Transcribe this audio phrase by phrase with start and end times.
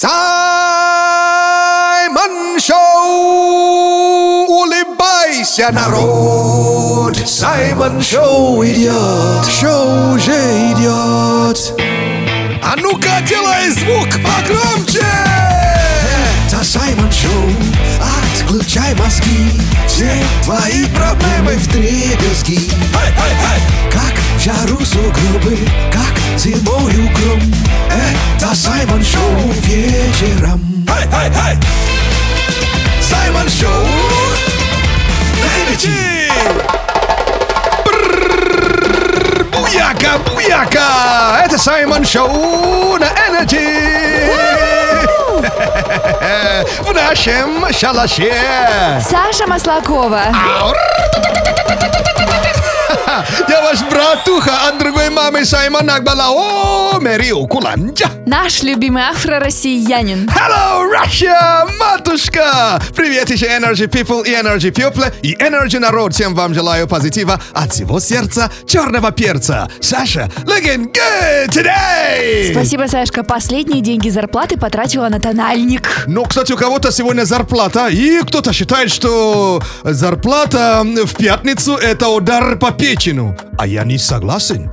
[0.00, 0.14] Саймон
[2.60, 4.46] Шоу!
[4.46, 7.16] Улыбайся, народ!
[7.26, 9.44] Саймон Шоу идет!
[9.50, 10.40] Шоу уже
[10.70, 11.74] идет!
[12.62, 15.04] А ну-ка, делай звук погромче!
[16.46, 17.50] Это Саймон Шоу!
[18.22, 19.50] Отключай мозги!
[19.88, 20.12] Все
[20.44, 22.70] твои проблемы в дребезги!
[22.92, 23.87] Как
[24.38, 25.58] в жару сугробы,
[25.92, 27.40] как зимою гром
[27.90, 30.60] Это Саймон Шоу вечером
[33.02, 33.86] Саймон Шоу
[35.40, 36.30] на Energy.
[39.50, 41.40] Буяка, буяка!
[41.44, 44.30] Это Саймон Шоу на Energy!
[46.80, 48.32] В нашем шалаше!
[49.00, 50.22] Саша Маслакова.
[53.48, 56.28] Я ваш братуха от другой мамы Саймон Акбала.
[56.30, 58.10] О, Мэрио Куланджа!
[58.26, 60.28] Наш любимый афро-россиянин.
[60.28, 62.80] Hello, Russia, матушка!
[62.94, 66.14] Привет еще Energy People и Energy People и Energy народ.
[66.14, 69.68] Всем вам желаю позитива от всего сердца черного перца.
[69.80, 72.52] Саша, looking good today!
[72.52, 73.22] Спасибо, Сашка.
[73.22, 75.88] Последние деньги зарплаты потратила на тональник.
[76.06, 82.56] Ну, кстати, у кого-то сегодня зарплата, и кто-то считает, что зарплата в пятницу это удар
[82.56, 83.36] по печену.
[83.58, 84.70] А я не согласен.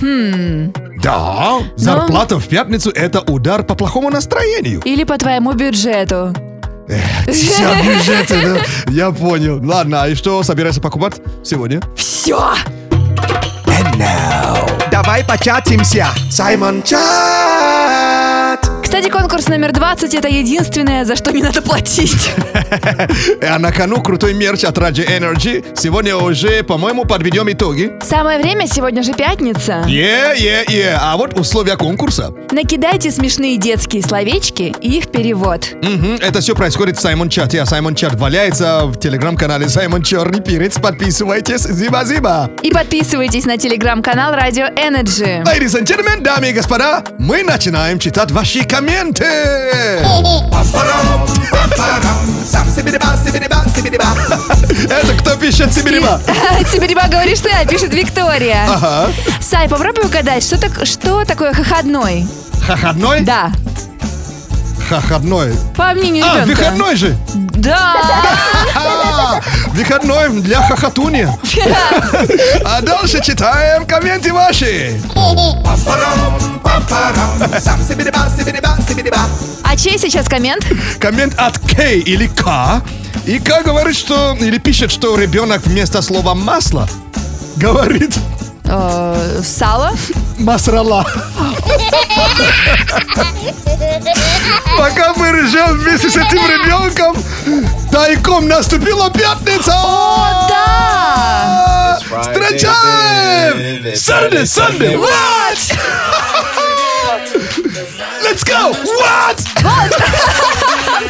[0.00, 0.72] Хм.
[1.02, 4.80] Да, зарплата в пятницу это удар по плохому настроению.
[4.84, 6.34] Или по твоему бюджету.
[7.28, 8.92] Все бюджеты, да?
[8.92, 9.60] Я понял.
[9.62, 11.80] Ладно, а и что собираешься покупать сегодня?
[11.96, 12.54] Все!
[14.90, 16.06] Давай початимся.
[16.30, 17.87] Саймон Чат.
[18.98, 22.32] Кстати, конкурс номер 20 это единственное, за что не надо платить.
[23.40, 25.64] А на кону крутой мерч от Radio Energy.
[25.76, 27.92] Сегодня уже, по-моему, подведем итоги.
[28.02, 29.84] Самое время, сегодня же пятница.
[29.86, 30.98] Е, е, е.
[31.00, 32.34] А вот условия конкурса.
[32.50, 35.68] Накидайте смешные детские словечки и их перевод.
[36.20, 40.78] Это все происходит в Саймон Чате, а Саймон Чат валяется в телеграм-канале Саймон Черный Перец.
[40.78, 41.62] Подписывайтесь.
[41.62, 42.50] Зиба-зиба.
[42.62, 45.42] И подписывайтесь на телеграм-канал Radio Energy.
[45.44, 49.24] Ladies and gentlemen, дамы и господа, мы начинаем читать ваши комменты.
[54.90, 56.20] Это кто пишет Сибириба?
[56.72, 58.64] Сибириба говоришь ты, а пишет Виктория.
[58.68, 59.12] Ага.
[59.40, 62.26] Сай, попробуй угадать, что, так, что такое хоходной?
[62.66, 63.20] Хаходной?
[63.20, 63.52] Да.
[64.88, 65.52] Хаходной.
[65.76, 66.60] По мнению А, ребенка.
[66.62, 67.16] выходной же.
[67.34, 67.96] Да.
[69.74, 71.28] Выходной для хохотуни.
[72.64, 74.98] А дальше читаем комменты ваши.
[79.64, 80.64] А чей сейчас коммент?
[80.98, 82.82] Коммент от К или К.
[83.26, 86.88] И К говорит, что, или пишет, что ребенок вместо слова масло
[87.56, 88.16] говорит
[88.70, 89.92] Э, сало?
[90.38, 91.06] масрала.
[94.76, 97.16] Пока мы ржем вместе с этим ребенком,
[97.90, 99.72] тайком наступила пятница!
[99.74, 101.98] О, да!
[102.22, 103.84] Встречаем!
[103.94, 105.58] Saturday, Sunday, what?
[108.22, 108.72] Let's go!
[109.00, 109.40] What?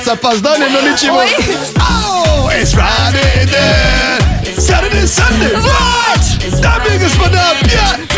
[0.03, 1.23] С опозданием, но ничего.
[1.79, 4.59] Oh, it's Friday then.
[4.59, 6.61] Saturday, Sunday, what?
[6.61, 8.18] Дамы и господа, пятница!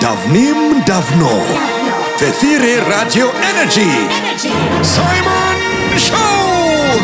[0.00, 1.28] Давным-давно
[2.18, 3.90] в эфире Радио Energy
[4.82, 5.56] Саймон
[5.98, 7.00] Шоу!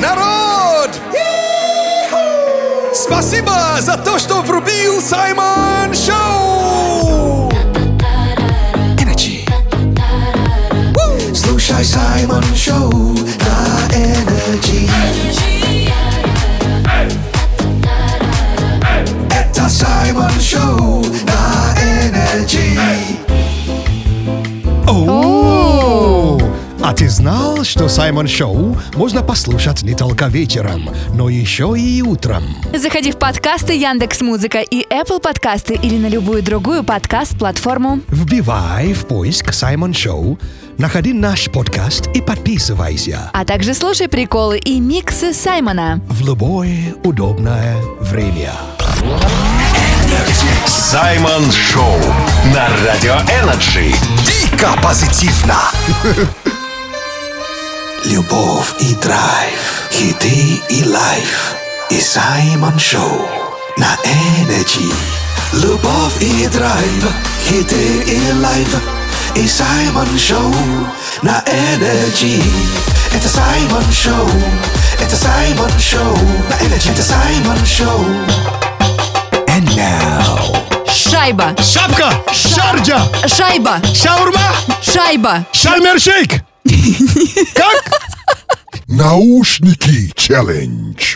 [0.00, 0.90] Народ!
[2.94, 7.50] Спасибо за то, что врубил Саймон Шоу!
[8.98, 9.44] Energy.
[11.34, 14.88] Слушай Саймон Шоу на Energy.
[19.30, 21.31] Это Саймон Шоу на
[22.42, 22.76] Energy.
[24.88, 26.38] О!
[26.82, 32.42] А ты знал, что Саймон Шоу можно послушать не только вечером, но еще и утром?
[32.74, 38.00] Заходи в подкасты Яндекс Музыка и Apple подкасты или на любую другую подкаст-платформу.
[38.08, 40.36] Вбивай в поиск Саймон Шоу,
[40.78, 46.00] находи наш подкаст и подписывайся А также слушай приколы и миксы Саймона.
[46.08, 48.50] в любое удобное время.
[50.66, 51.98] Саймон Шоу
[52.54, 53.94] на Радио Energy.
[54.26, 55.56] Дико позитивно!
[58.04, 61.54] Любовь и драйв, хиты и лайф.
[61.88, 63.28] И Саймон Шоу
[63.76, 64.92] на Energy.
[65.52, 67.08] Любовь и драйв,
[67.48, 68.76] хиты и лайф.
[69.36, 70.54] И Саймон Шоу
[71.22, 72.42] на Energy.
[73.14, 74.30] Это Саймон Шоу,
[75.00, 76.18] это Саймон Шоу
[76.50, 76.90] на Energy.
[76.92, 78.61] Это Саймон Шоу.
[80.88, 81.54] Шайба.
[81.62, 82.12] Шапка.
[82.32, 83.00] Шарджа.
[83.26, 83.80] Шайба.
[83.94, 84.54] Шаурма.
[84.82, 85.46] Шайба.
[85.52, 86.42] Шальмершейк.
[87.54, 87.84] Как?
[88.88, 91.14] Наушники челлендж.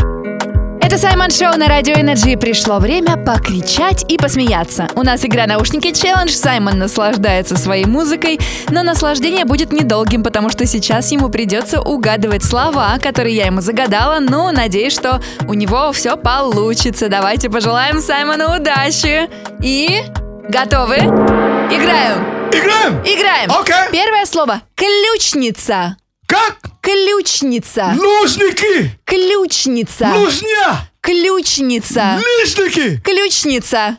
[0.96, 2.38] Это Саймон Шоу на Радио Энерджи.
[2.38, 4.88] Пришло время покричать и посмеяться.
[4.94, 6.30] У нас игра «Наушники челлендж».
[6.30, 8.40] Саймон наслаждается своей музыкой,
[8.70, 14.20] но наслаждение будет недолгим, потому что сейчас ему придется угадывать слова, которые я ему загадала,
[14.20, 17.10] но надеюсь, что у него все получится.
[17.10, 19.28] Давайте пожелаем Саймону удачи.
[19.62, 20.02] И...
[20.48, 20.96] Готовы?
[20.96, 22.24] Играем!
[22.50, 23.02] Играем.
[23.02, 23.50] Играем!
[23.52, 23.74] Окей.
[23.92, 24.62] Первое слово.
[24.74, 25.98] Ключница.
[26.26, 26.58] Как?
[26.80, 27.94] Ключница.
[27.98, 28.98] Лужники.
[29.04, 30.12] Ключница.
[30.14, 30.90] Лужня.
[31.00, 32.18] Ключница.
[32.18, 33.00] Лижники.
[33.02, 33.98] Ключница.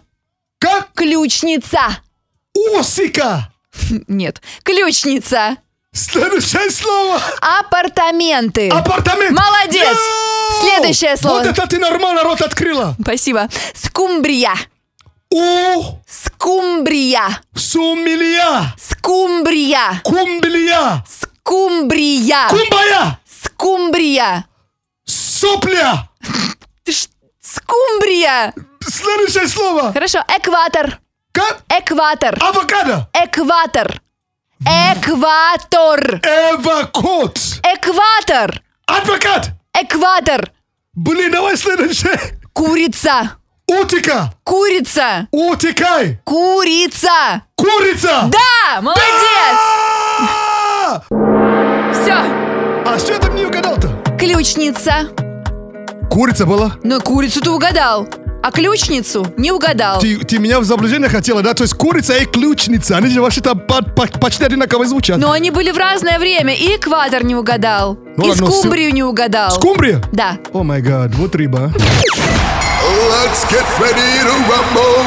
[0.59, 0.89] Как?
[0.93, 2.01] Ключница.
[2.77, 3.51] Осика.
[4.07, 4.41] Нет.
[4.63, 5.57] Ключница.
[5.93, 7.21] Следующее слово.
[7.41, 8.69] Апартаменты.
[8.69, 9.37] Апартамент.
[9.37, 9.97] Молодец.
[9.97, 10.61] Йоу!
[10.61, 11.39] Следующее слово.
[11.39, 12.95] Вот это ты нормально рот открыла.
[13.01, 13.49] Спасибо.
[13.73, 14.53] Скумбрия.
[15.31, 15.83] У.
[16.07, 17.41] Скумбрия.
[17.55, 18.75] Сумилия.
[18.79, 20.01] Скумбрия.
[20.03, 21.03] Кумбилия.
[21.07, 21.27] Скумбрия.
[21.47, 23.19] Кумбая.
[23.25, 24.45] Скумбрия.
[25.05, 26.09] Сопля.
[26.83, 27.07] Ты ш-
[27.41, 28.53] Скумбрия.
[28.85, 29.93] Следующее слово.
[29.93, 30.19] Хорошо.
[30.27, 30.99] Экватор.
[31.31, 31.59] Как?
[31.69, 32.37] Экватор.
[32.41, 33.09] Авокадо.
[33.13, 34.01] Экватор.
[34.59, 36.19] Экватор.
[36.23, 37.37] Эвакот.
[37.63, 38.61] Экватор.
[38.85, 39.51] Адвокат.
[39.73, 40.51] Экватор.
[40.93, 42.19] Блин, давай следующее.
[42.53, 43.37] Курица.
[43.67, 44.33] Утика.
[44.43, 45.27] Курица.
[45.31, 46.19] Утекай.
[46.25, 47.43] Курица.
[47.55, 48.29] Курица.
[48.31, 49.57] Да, молодец.
[50.19, 51.01] А!
[51.93, 52.15] Все.
[52.97, 53.89] А что ты мне угадал-то?
[54.17, 55.09] Ключница.
[56.09, 56.77] Курица была?
[56.83, 58.07] Но курицу ты угадал.
[58.41, 59.99] А ключницу не угадал.
[59.99, 61.53] Ты, ты меня в заблуждение хотела, да?
[61.53, 65.19] То есть курица и ключница, они же вообще-то по- по- почти одинаково звучат.
[65.19, 66.55] Но они были в разное время.
[66.55, 67.99] И экватор не угадал.
[68.17, 69.51] Ну и ладно, скумбрию не угадал.
[69.51, 70.01] Скумбрия?
[70.11, 70.39] Да.
[70.51, 71.71] Oh my God, вот рыба.
[73.11, 75.03] Let's get ready to rumble.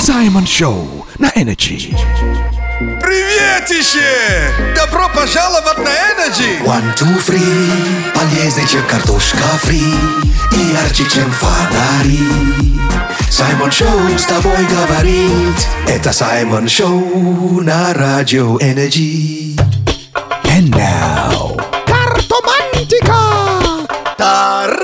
[0.00, 1.96] Саймон Шоу на Energy.
[2.80, 4.50] Приветище!
[4.74, 6.64] Добро пожаловать на Energy!
[6.64, 7.70] One, two, three,
[8.14, 9.82] полезнее, чем картошка фри
[10.52, 12.80] И ярче, чем фонари
[13.28, 19.56] Саймон Шоу с тобой говорит Это Саймон Шоу на Радио Energy
[20.44, 21.60] And now,
[24.16, 24.80] Тароскоп!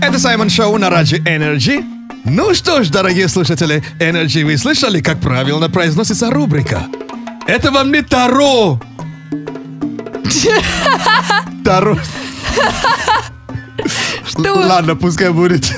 [0.00, 1.99] Это Саймон Шоу на Радио Energy.
[2.24, 6.82] Ну что ж, дорогие слушатели, Energy, вы слышали, как правильно произносится рубрика?
[7.46, 8.80] Это вам не Таро!
[11.64, 11.98] Таро.
[14.36, 15.72] Ладно, пускай будет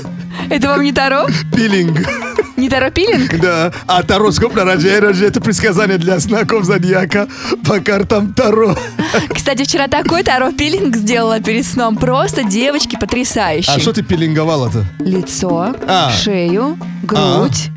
[0.50, 1.26] Это вам не Таро?
[1.54, 2.00] пилинг.
[2.62, 3.38] Не Таро пилинг?
[3.42, 7.26] Да, а тароскоп на Радио Energy это предсказание для знаков зодиака
[7.66, 8.76] по картам Таро.
[9.34, 11.96] Кстати, вчера такой Таро пилинг сделала перед сном.
[11.96, 13.74] Просто девочки потрясающие.
[13.74, 14.84] А что ты пилинговала-то?
[15.00, 16.12] Лицо, А.
[16.12, 17.70] шею, грудь.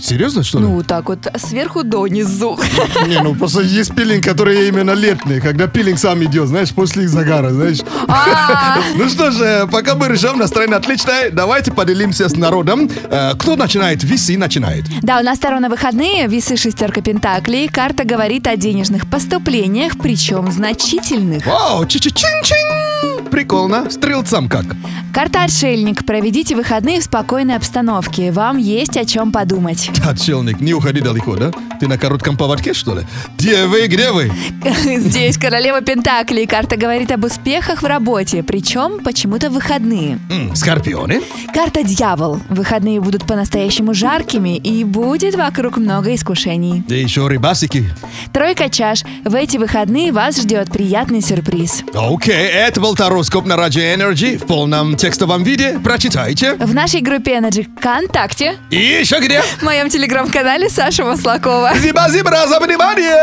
[0.00, 0.64] Серьезно, что ли?
[0.64, 2.58] Ну, так вот, сверху донизу.
[3.06, 7.50] Не, ну просто есть пилинг, которые именно летные, когда пилинг сам идет, знаешь, после загара,
[7.50, 7.78] знаешь.
[8.08, 12.90] А, Ну что же, пока мы решим, настроение отличное, давайте поделимся с народом.
[13.10, 14.02] Э, Кто начинает?
[14.02, 14.84] Виси начинает.
[15.02, 17.68] Да, у нас второй на выходные, весы шестерка пентаклей.
[17.68, 21.46] Карта говорит о денежных поступлениях, причем значительных.
[21.46, 23.11] Вау, чи-чи-чин-чин.
[23.32, 23.90] Прикольно.
[23.90, 24.66] Стрелцам как?
[25.14, 26.04] Карта отшельник.
[26.04, 28.30] Проведите выходные в спокойной обстановке.
[28.30, 29.90] Вам есть о чем подумать.
[30.06, 31.50] Отшельник, не уходи далеко, да?
[31.80, 33.06] Ты на коротком поводке, что ли?
[33.38, 34.30] Где вы, где вы?
[34.98, 36.46] Здесь королева Пентаклей.
[36.46, 40.18] Карта говорит об успехах в работе, причем почему-то в выходные.
[40.30, 41.22] М, Скорпионы?
[41.54, 42.38] Карта Дьявол.
[42.50, 46.82] Выходные будут по-настоящему жаркими и будет вокруг много искушений.
[46.86, 47.90] И еще рыбасики.
[48.32, 49.04] Тройка чаш.
[49.24, 51.84] В эти выходные вас ждет приятный сюрприз.
[51.94, 55.78] Окей, это был тароскоп на Радио Energy в полном текстовом виде.
[55.84, 56.54] Прочитайте.
[56.54, 59.42] В нашей группе Energy ВКонтакте, И еще где?
[59.42, 61.70] в моем телеграм-канале Саша Маслакова.
[61.78, 63.16] Зиба-зибра за внимание!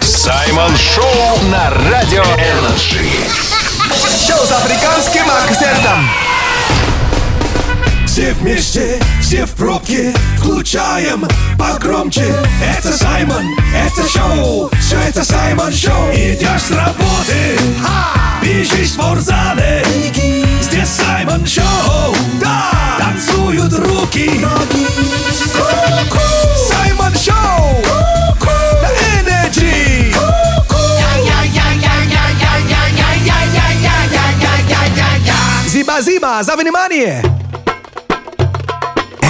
[0.00, 3.04] Саймон Шоу на Радио Energy.
[4.26, 6.08] Шоу с африканским акцентом
[8.16, 12.24] Все вместе, все в пробке Включаем погромче.
[12.64, 13.44] Это Саймон,
[13.74, 16.10] это шоу Все это Саймон Шоу.
[16.14, 17.58] Идешь с работы
[18.40, 19.84] Бежишь в спортзале
[20.62, 24.40] Здесь Саймон Шоу Да, танцуют руки.
[25.52, 26.18] Ку-ку.
[26.70, 27.84] Саймон Шоу
[28.80, 28.88] На
[35.68, 37.45] Зиба-зиба, за внимание!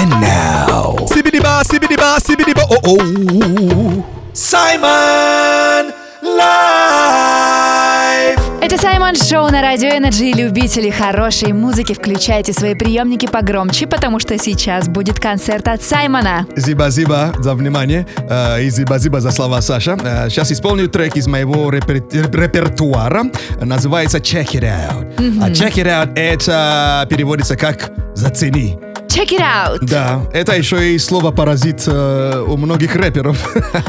[0.07, 4.05] And now, Сибидиба, сибидиба, сибидиба, о-о.
[4.33, 6.39] Саймон Лайв!
[8.61, 10.31] Это Саймон Шоу на Радио Energy.
[10.33, 16.47] Любители хорошей музыки, включайте свои приемники погромче, потому что сейчас будет концерт от Саймона.
[16.57, 19.99] Зиба-зиба за внимание э, и зиба-зиба за слова Саша.
[20.05, 23.25] Э, сейчас исполню трек из моего репер- репертуара.
[23.61, 25.43] Называется Check It Out.
[25.43, 28.79] А Check It Out это переводится как «зацени».
[29.17, 29.79] Check it out!
[29.81, 33.39] Да, это еще и слово паразит э, у многих рэперов.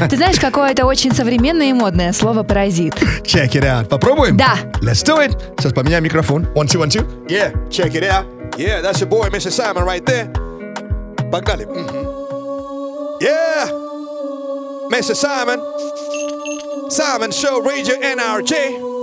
[0.08, 2.94] Ты знаешь, какое-то очень современное и модное слово «паразит».
[3.24, 3.88] Check it out.
[3.88, 4.38] Попробуем?
[4.38, 4.54] Да.
[4.80, 5.38] Let's do it.
[5.58, 6.46] Сейчас поменяем микрофон.
[6.54, 7.04] One, two, one, two.
[7.28, 8.24] Yeah, check it out.
[8.56, 9.50] Yeah, that's your boy, Mr.
[9.50, 10.28] Simon, right there.
[11.30, 11.66] Погнали.
[11.66, 13.20] Мгм.
[13.20, 13.68] Yeah,
[14.90, 15.14] Mr.
[15.14, 15.60] Simon.
[16.88, 18.97] Simon Show, Radio NRJ.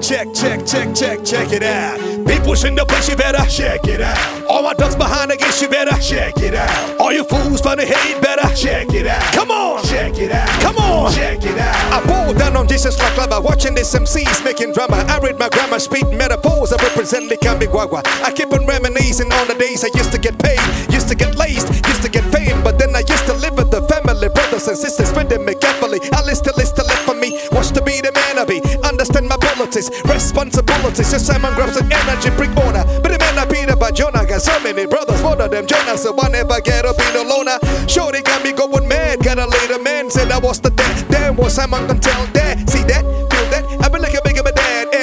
[0.00, 1.98] Check, check, check, check, check it out.
[2.26, 4.46] People's in the place, you better check it out.
[4.48, 7.00] All my ducks behind gates, you better check it out.
[7.00, 9.22] All you fools trying to hate, better check it out.
[9.32, 10.48] Come on, check it out.
[10.60, 11.92] Come on, check it out.
[11.92, 15.04] I pull down on Jesus like lava, watching this MCs making drama.
[15.08, 18.02] I read my grammar, speak metaphors, I represent the Kambigwagwa.
[18.22, 20.60] I keep on reminiscing on the days I used to get paid,
[20.92, 23.82] used to get laced, used to fame, but then I used to live with the
[23.88, 26.00] family, brothers and sisters, spending me carefully.
[26.12, 28.60] I list the list to left for me, watch to be the man I be,
[28.84, 31.12] understand my politics, responsibilities.
[31.12, 34.42] Yes, Simon grabs an energy, bring order, but the man I be the Jonah got
[34.42, 37.58] so many brothers, one of them Jonah, so I never get up in a loner.
[37.86, 41.36] They got me going mad, got a later man said I was the dad, damn,
[41.36, 44.35] was Simon can tell that, see that, feel that, I been like a big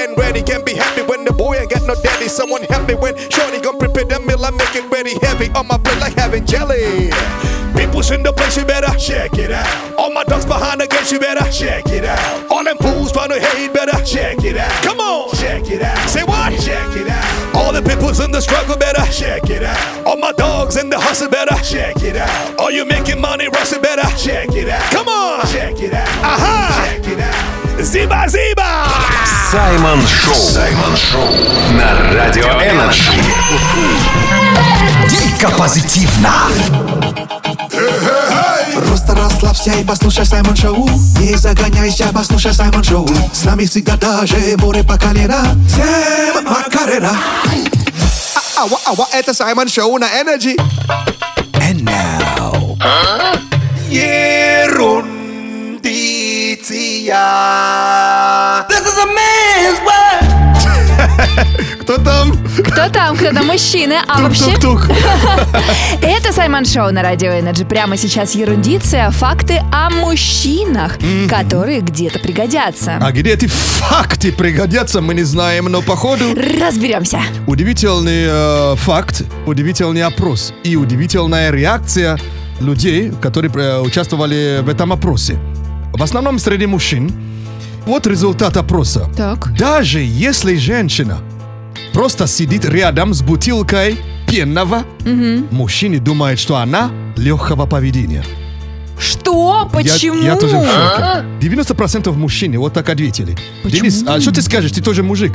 [0.04, 2.28] and ready can be happy when the boy ain't got no daddy.
[2.28, 5.68] Someone help me when Shorty gon' prepare the meal, I make it ready heavy on
[5.68, 7.10] my plate like having jelly.
[7.74, 9.98] People's in the place, you better check it out.
[9.98, 12.52] All my dogs behind the gates, you better check it out.
[12.52, 14.72] All them fools trying to hate, better check it out.
[14.84, 16.10] Come on, check it out.
[16.10, 16.52] Say what?
[16.60, 17.56] Check it out.
[17.56, 20.06] All the people's in the struggle, better check it out.
[20.06, 22.60] All my dogs in the hustle, better check it out.
[22.60, 24.92] All you making money, Russell, better check it out.
[24.92, 26.08] Come on, check it out.
[26.24, 27.84] Aha, check it out.
[27.84, 28.53] Зиба, зиба.
[29.54, 30.34] Саймон Шоу.
[30.34, 31.28] Саймон Шоу.
[31.74, 33.12] На Радио Energy.
[35.08, 36.32] Дико позитивно.
[38.88, 44.38] Просто расслабься и послушай Саймон Шоу Не загоняйся, послушай Саймон Шоу С нами всегда даже
[44.58, 47.16] море по колено Всем Макарена
[48.58, 50.56] Ава, ава, это Саймон Шоу на Energy.
[51.54, 52.78] And now.
[56.54, 57.18] Ерундиция
[58.70, 60.24] This is a man's world
[61.82, 62.32] Кто там?
[62.64, 63.18] Кто там?
[63.18, 63.48] Кто там?
[63.48, 63.96] Мужчины.
[64.08, 64.54] А вообще,
[66.02, 67.66] это Саймон Шоу на Радио Energy.
[67.66, 73.00] Прямо сейчас ерундиция, факты о мужчинах, которые где-то пригодятся.
[73.02, 77.20] А где эти факты пригодятся, мы не знаем, но походу Разберемся.
[77.48, 82.18] удивительный э, факт, удивительный опрос и удивительная реакция
[82.62, 85.38] людей, которые э, участвовали в этом опросе.
[85.94, 87.12] В основном среди мужчин.
[87.86, 89.10] Вот результат опроса.
[89.16, 89.54] Так.
[89.58, 91.18] Даже если женщина
[91.94, 93.98] просто сидит рядом с бутылкой
[94.28, 94.84] пенного,
[95.52, 98.24] мужчины думают, что она легкого поведения.
[98.98, 99.70] Что?
[99.74, 100.22] Я- Почему?
[100.24, 101.26] Я, тоже в шоке.
[101.42, 103.36] 90% мужчин вот так ответили.
[103.66, 104.72] Денис, а что ты скажешь?
[104.72, 105.34] Ты тоже мужик.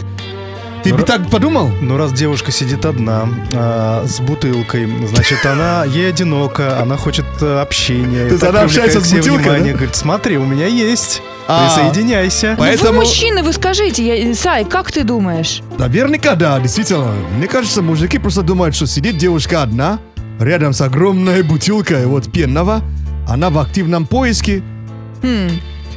[0.85, 1.71] Ты бы так подумал?
[1.81, 7.61] Ну, раз девушка сидит одна, а, с бутылкой, значит, она ей одинока, она хочет э,
[7.61, 8.27] общения.
[8.29, 9.79] То есть она общается с бутылкой, внимание, да?
[9.79, 11.67] Говорит, смотри, у меня есть, А.
[11.67, 12.51] присоединяйся.
[12.53, 15.63] Ну, Поэтому, Вы мужчины, вы скажите, я- Сай, как ты думаешь?
[15.79, 17.13] наверняка, да, действительно.
[17.37, 19.99] Мне кажется, мужики просто думают, что сидит девушка одна,
[20.41, 22.83] рядом с огромной бутылкой вот пенного,
[23.29, 24.63] она в активном поиске.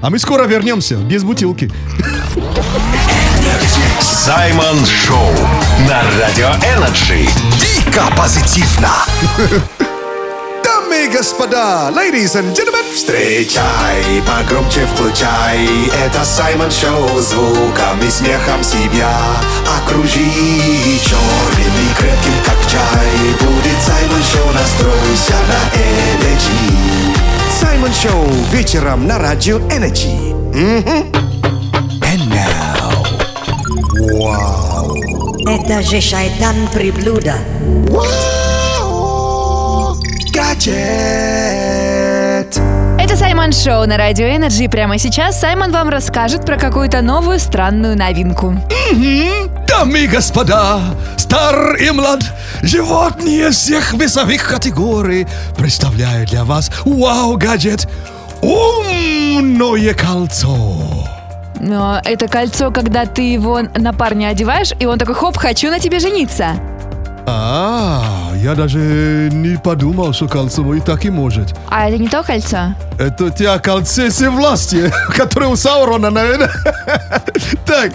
[0.02, 1.72] А мы скоро вернемся, без бутылки.
[4.24, 5.34] Саймон Шоу.
[5.90, 7.28] На Радио Energy.
[7.60, 8.90] Дико позитивно
[10.64, 15.68] Дамы и господа, ladies and gentlemen, Встречай, погромче включай
[16.06, 19.12] Это Саймон Шоу Звуком и смехом себя
[19.84, 20.20] Окружи
[21.04, 27.18] черным и крепким, как чай Будет Саймон Шоу, настройся на Energy
[27.60, 30.32] Саймон Шоу вечером на радио Energy.
[30.54, 31.31] And now.
[35.48, 37.36] Это же шайтан приблуда.
[40.34, 40.72] Гаджет
[43.00, 44.68] Это Саймон Шоу на Радио Energy.
[44.68, 48.56] Прямо сейчас Саймон вам расскажет про какую-то новую странную новинку.
[49.68, 50.82] Дамы и господа,
[51.18, 52.24] стар и млад,
[52.64, 55.28] животные всех весовых категорий
[55.58, 57.88] представляю для вас вау-гаджет
[58.42, 61.08] умное кольцо.
[61.64, 65.80] Но это кольцо, когда ты его на парня одеваешь, и он такой, хоп, хочу на
[65.80, 66.56] тебе жениться.
[67.28, 71.56] А, я даже не подумал, что кольцо и так и может.
[71.70, 72.74] А это не то кольцо?
[72.98, 76.50] Это у тебя кольце всевластия, которое у Саурона, наверное.
[77.66, 77.92] Так,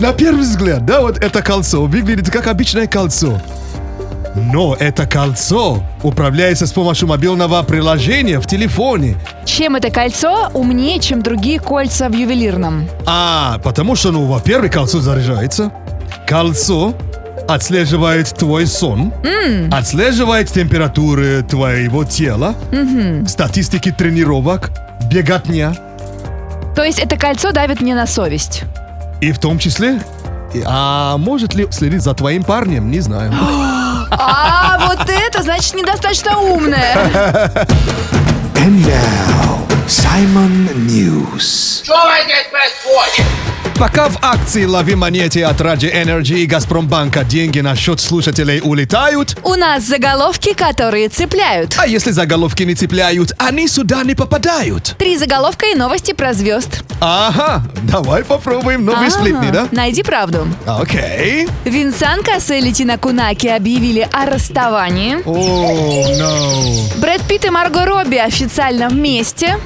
[0.00, 3.40] на первый взгляд, да, вот это кольцо выглядит как обычное кольцо.
[4.40, 9.16] Но это кольцо управляется с помощью мобильного приложения в телефоне.
[9.44, 12.88] Чем это кольцо умнее, чем другие кольца в ювелирном?
[13.06, 15.70] А, потому что, ну, во-первых, кольцо заряжается.
[16.26, 16.94] Кольцо
[17.48, 19.12] отслеживает твой сон,
[19.72, 22.54] отслеживает температуры твоего тела,
[23.26, 24.70] статистики тренировок,
[25.10, 25.74] беготня.
[26.76, 28.64] То есть это кольцо давит мне на совесть.
[29.20, 30.00] И в том числе,
[30.64, 33.32] а может ли следить за твоим парнем, не знаю.
[34.10, 36.94] А, вот это значит недостаточно умное.
[38.54, 41.84] And now, Simon News.
[43.78, 49.36] Пока в акции «Лови монеты» от Ради Energy и Газпромбанка деньги на счет слушателей улетают,
[49.44, 51.76] У нас заголовки, которые цепляют.
[51.78, 54.96] а если заголовки не цепляют, они сюда не попадают.
[54.98, 56.82] Три заголовка и новости про звезд.
[57.00, 59.68] Ага, давай попробуем новые Ага, сплетни, да?
[59.70, 60.48] Найди правду.
[60.66, 61.46] Окей.
[61.64, 65.18] Винсан Кассель и Тина Кунаки объявили о расставании.
[65.24, 66.98] О, no.
[67.00, 69.56] Брэд Питт и Марго Робби официально вместе.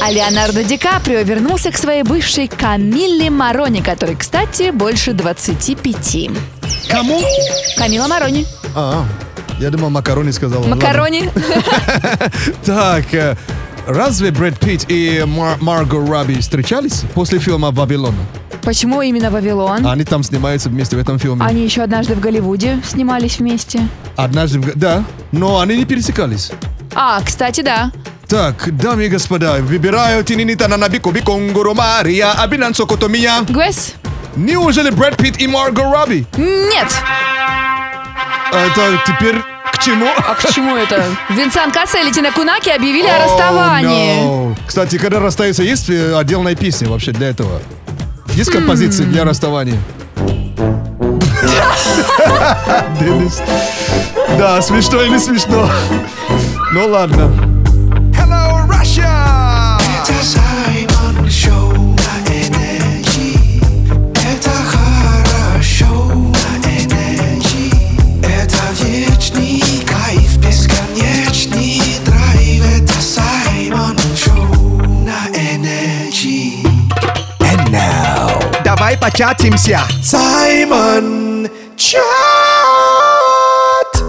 [0.00, 2.46] А Леонардо Ди Каприо вернулся к своей бывшей
[2.84, 6.28] Камилле Марони, которой, кстати, больше 25.
[6.90, 7.18] Кому?
[7.78, 8.44] Камила Марони.
[8.76, 9.06] А,
[9.58, 10.66] я думал, макарони сказала.
[10.66, 11.30] Макарони.
[12.66, 13.36] Так, э,
[13.86, 18.14] разве Брэд Питт и Мар- Марго Робби встречались после фильма «Вавилон»?
[18.62, 19.86] Почему именно Вавилон?
[19.86, 21.42] Они там снимаются вместе в этом фильме.
[21.42, 23.80] Они еще однажды в Голливуде снимались вместе.
[24.14, 26.52] Однажды, в да, но они не пересекались.
[26.94, 27.90] А, кстати, да.
[28.28, 33.40] Так, дамы и господа, выбираю Тининита на Набику Биконгуру Мария Абинан Сокотомия.
[33.48, 33.94] Гвес?
[34.36, 36.26] Неужели Брэд Питт и Марго Робби?
[36.36, 36.88] Нет.
[38.50, 39.36] Это теперь
[39.72, 40.06] к чему?
[40.16, 41.04] А к чему это?
[41.30, 44.22] Винсан Кассель и Тина Кунаки объявили о расставании.
[44.22, 44.56] Oh, no.
[44.66, 47.60] Кстати, когда расстаются, есть э, отдельная песня вообще для этого?
[48.34, 49.78] Есть композиции для расставания?
[54.38, 55.68] Да, смешно или смешно?
[56.72, 57.53] Ну ладно.
[78.64, 79.80] Давай початимся.
[80.02, 82.33] Саймон Чат!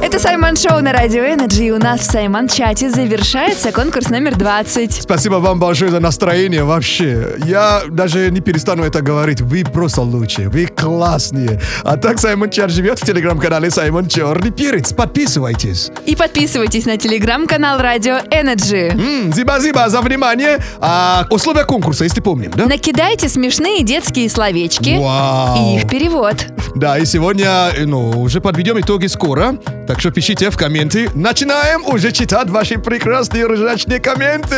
[0.05, 1.63] Это Саймон Шоу на Радио Energy.
[1.63, 5.01] И у нас в Саймон Чате завершается конкурс номер 20.
[5.01, 7.37] Спасибо вам большое за настроение вообще.
[7.43, 9.41] Я даже не перестану это говорить.
[9.41, 11.59] Вы просто лучшие, вы классные.
[11.83, 14.93] А так Саймон Чат живет в телеграм-канале Саймон Черный Перец.
[14.93, 15.89] Подписывайтесь.
[16.05, 18.95] И подписывайтесь на телеграм-канал Радио Energy.
[19.33, 20.59] Зиба-зиба за внимание.
[20.81, 22.67] А, условия конкурса, если помним, да?
[22.67, 25.57] Накидайте смешные детские словечки Вау.
[25.57, 26.45] и их перевод.
[26.75, 29.55] Да, и сегодня, э, ну, уже подведем итоги скоро.
[29.87, 31.09] Так что пишите в комменты.
[31.13, 34.55] Начинаем уже читать ваши прекрасные ржачные комменты.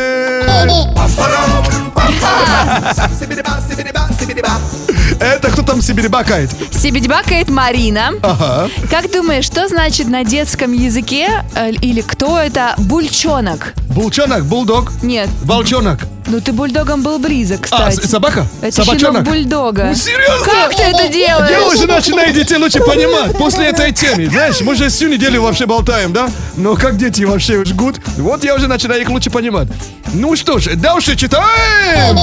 [5.20, 6.50] Это кто там себе бакает?
[6.72, 8.12] Сибидьбакает Марина.
[8.22, 8.70] Ага.
[8.90, 13.74] Как думаешь, что значит на детском языке, э, или кто это, бульчонок?
[13.90, 16.02] Булчонок, бульдог, Нет, волчонок.
[16.28, 18.06] ну ты бульдогом был близок, А, кстати.
[18.06, 18.46] с- собака?
[18.62, 19.00] Это Собачонок?
[19.00, 19.86] щенок бульдога.
[19.86, 20.46] Ну, серьезно?
[20.46, 21.50] Как ты это делаешь?
[21.52, 24.30] Я уже начинаю детей лучше понимать после этой темы.
[24.30, 26.30] Знаешь, мы же всю неделю вообще болтаем, да?
[26.56, 29.68] Но как дети вообще жгут, вот я уже начинаю их лучше понимать.
[30.14, 32.18] Ну что ж, дальше читаем!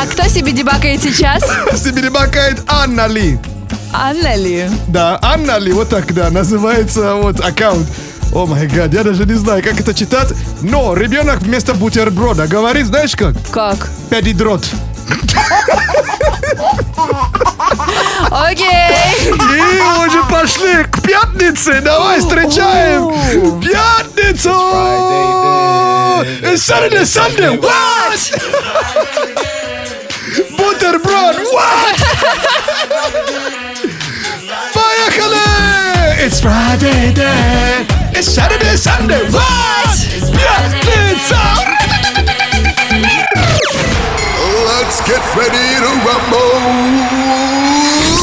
[0.00, 1.42] А кто себе дебакает сейчас?
[1.76, 3.38] Себе бакает Анна Ли.
[3.92, 4.68] Анна ли?
[4.88, 7.86] Да, Анна Ли, вот так, да, называется вот аккаунт.
[8.32, 10.32] О май гад, я даже не знаю, как это читать.
[10.62, 13.34] Но ребенок вместо бутерброда говорит, знаешь как?
[13.52, 13.88] Как?
[14.10, 14.64] Педидрот.
[18.30, 19.30] Окей.
[19.30, 21.80] И уже пошли к пятнице.
[21.80, 24.50] Давай встречаем пятницу.
[26.42, 27.58] It's Saturday, Sunday.
[27.60, 28.20] What?
[30.56, 31.36] Бутерброд.
[31.52, 31.96] What?
[34.72, 36.24] Поехали!
[36.24, 37.86] It's Friday day.
[38.12, 39.22] It's Saturday, Sunday.
[39.30, 39.98] What?
[40.32, 41.73] Пятница.
[45.14, 46.58] Get ready to rumble.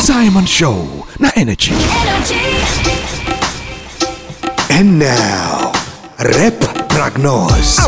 [0.04, 1.08] Simon Show.
[1.20, 1.72] Na energy.
[1.72, 2.36] energy.
[4.70, 5.81] And now.
[6.22, 7.80] Рэп-прогноз.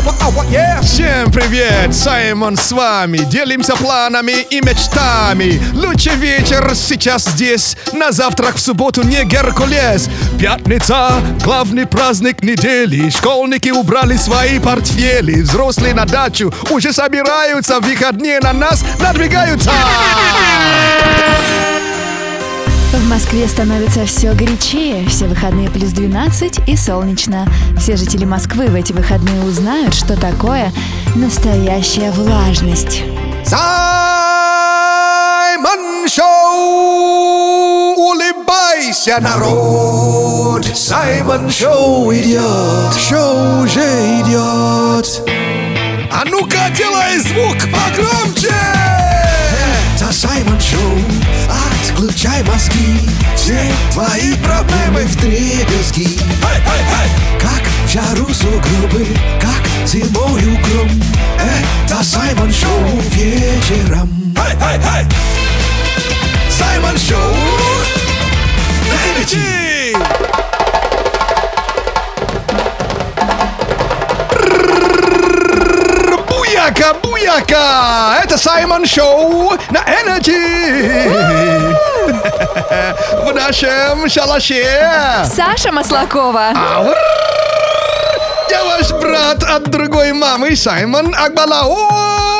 [0.82, 1.94] Всем привет!
[1.94, 3.18] Саймон с вами.
[3.18, 5.62] Делимся планами и мечтами.
[5.72, 7.76] Лучший вечер сейчас здесь.
[7.92, 10.08] На завтрак в субботу не Геркулес.
[10.38, 11.12] Пятница,
[11.44, 13.08] главный праздник недели.
[13.08, 15.42] Школьники убрали свои портфели.
[15.42, 17.78] Взрослые на дачу уже собираются.
[17.78, 19.70] В выходные на нас надвигаются.
[23.04, 25.06] В Москве становится все горячее.
[25.06, 27.46] Все выходные плюс 12 и солнечно.
[27.78, 30.72] Все жители Москвы в эти выходные узнают, что такое
[31.14, 33.02] настоящая влажность.
[33.44, 33.58] Саймон
[36.08, 37.94] Шоу!
[37.94, 40.64] Улыбайся, народ!
[40.74, 42.94] Саймон Шоу идет!
[42.98, 43.82] Шоу уже
[44.22, 45.22] идет!
[46.10, 48.54] А ну-ка, делай звук погромче!
[49.94, 51.23] Это Саймон Шоу!
[51.94, 52.98] Отключай мозги!
[53.36, 56.18] Все твои проблемы в дребезги!
[57.40, 59.06] Как в жару сугробы,
[59.40, 60.90] как зимою гром
[61.38, 64.13] Это Саймон Шоу вечером
[77.34, 78.20] Буяка!
[78.22, 81.18] Это Саймон Шоу на Energy!
[83.24, 85.26] В нашем шалаше!
[85.34, 86.52] Саша Маслакова.
[88.48, 91.12] Я ваш брат от другой мамы, Саймон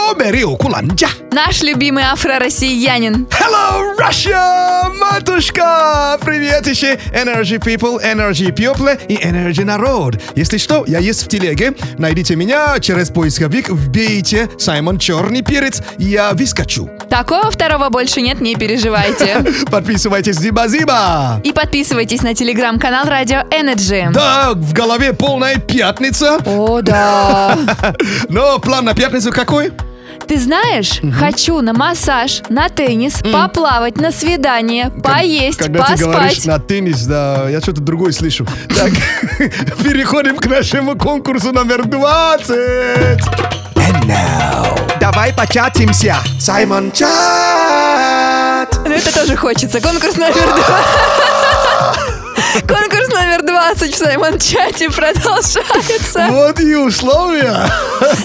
[0.04, 1.08] Акбалао Бериокуланджа.
[1.32, 3.26] Наш любимый афро-россиянин.
[3.30, 6.18] Hello, Russia, матушка!
[6.24, 10.20] Привет еще Energy People, Energy People и Energy Народ.
[10.36, 11.74] Если что, я есть в телеге.
[11.98, 16.90] Найдите меня через поисковик, вбейте Саймон Черный Перец, я выскочу.
[17.08, 19.44] Такого второго больше нет, не переживайте.
[19.70, 21.40] Подписывайтесь, зиба-зиба!
[21.44, 24.12] И подписывайтесь на телеграм-канал Радио Energy.
[24.12, 26.38] Да, в голове полная пятница.
[26.44, 27.56] О, да.
[28.28, 29.72] Но план на пятницу какой?
[30.26, 36.46] Ты знаешь, хочу на массаж, на теннис, поплавать, на свидание, поесть, Когда ты говоришь поспать.
[36.46, 38.46] на теннис, да, я что-то другое слышу.
[38.68, 38.90] Так,
[39.84, 42.50] переходим к нашему конкурсу номер 20.
[43.76, 46.16] And now, давай початимся.
[46.40, 47.08] Саймон Чат.
[48.86, 49.80] Ну, это тоже хочется.
[49.80, 51.94] Конкурс номер два.
[52.66, 53.03] Конкурс
[53.34, 56.26] номер 20 в Саймон-чате продолжается.
[56.30, 57.66] Вот и условия.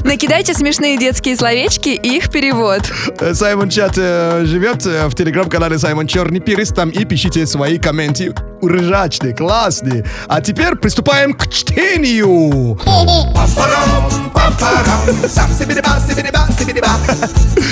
[0.03, 2.81] Накидайте смешные детские словечки и их перевод.
[3.19, 6.69] Э, Саймон Чат э, живет э, в телеграм-канале Саймон Черный Перец.
[6.69, 8.33] Там и пишите свои комменты.
[8.61, 10.05] Уржачные, классные.
[10.27, 12.77] А теперь приступаем к чтению.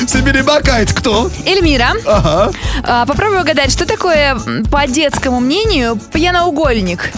[0.08, 1.30] Сибирибакает кто?
[1.46, 2.52] Эльмира, Ага.
[2.84, 4.38] а, попробуй угадать, что такое,
[4.72, 7.10] по детскому мнению, пьяноугольник?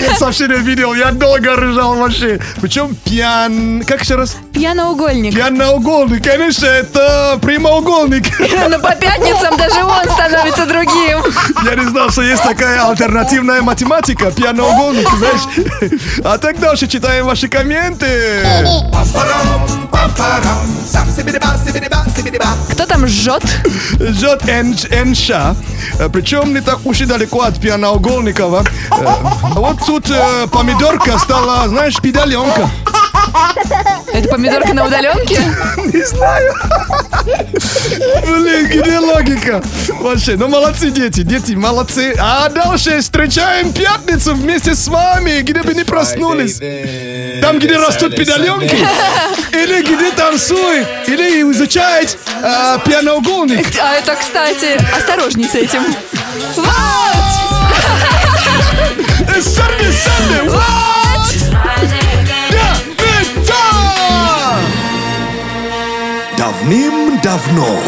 [0.00, 2.40] Я сообщение видел, я долго ржал вообще.
[2.60, 3.82] Причем пьян...
[3.86, 4.36] Как еще раз?
[4.52, 5.34] Пьяноугольник.
[5.34, 8.24] Пьяноугольник, конечно, это прямоугольник.
[8.68, 11.18] Но по пятницам даже он становится другим.
[11.64, 15.92] Я не знал, что есть такая альтернативная математика, пьяноугольник, знаешь.
[16.24, 18.06] А так дальше читаем ваши комменты.
[22.72, 23.42] Кто там жжет?
[23.98, 25.30] Жжет НШ.
[26.12, 28.64] Причем не так уж и далеко от пьяноугольникова.
[29.50, 32.68] Э, Вот тут э, помидорка стала, знаешь, педаленка.
[34.12, 35.40] Это помидорка на удаленке?
[35.92, 36.54] Не знаю.
[38.26, 39.62] Блин, где логика?
[40.00, 42.14] Вообще, ну молодцы дети, дети молодцы.
[42.18, 46.58] А дальше встречаем пятницу вместе с вами, где бы не проснулись.
[47.40, 48.76] Там, где растут педаленки,
[49.52, 53.66] или где танцуют, или изучают а, пьяноугольник.
[53.80, 55.84] А это, кстати, осторожней с этим.
[56.56, 57.49] Вот!
[59.28, 61.20] Э, Sunday, Sunday, what?
[62.50, 62.76] Да,
[63.46, 64.58] да!
[66.36, 67.80] Давным-давно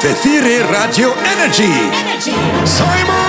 [0.00, 1.72] в эфире Радио Energy
[2.64, 3.25] Саймон Шоу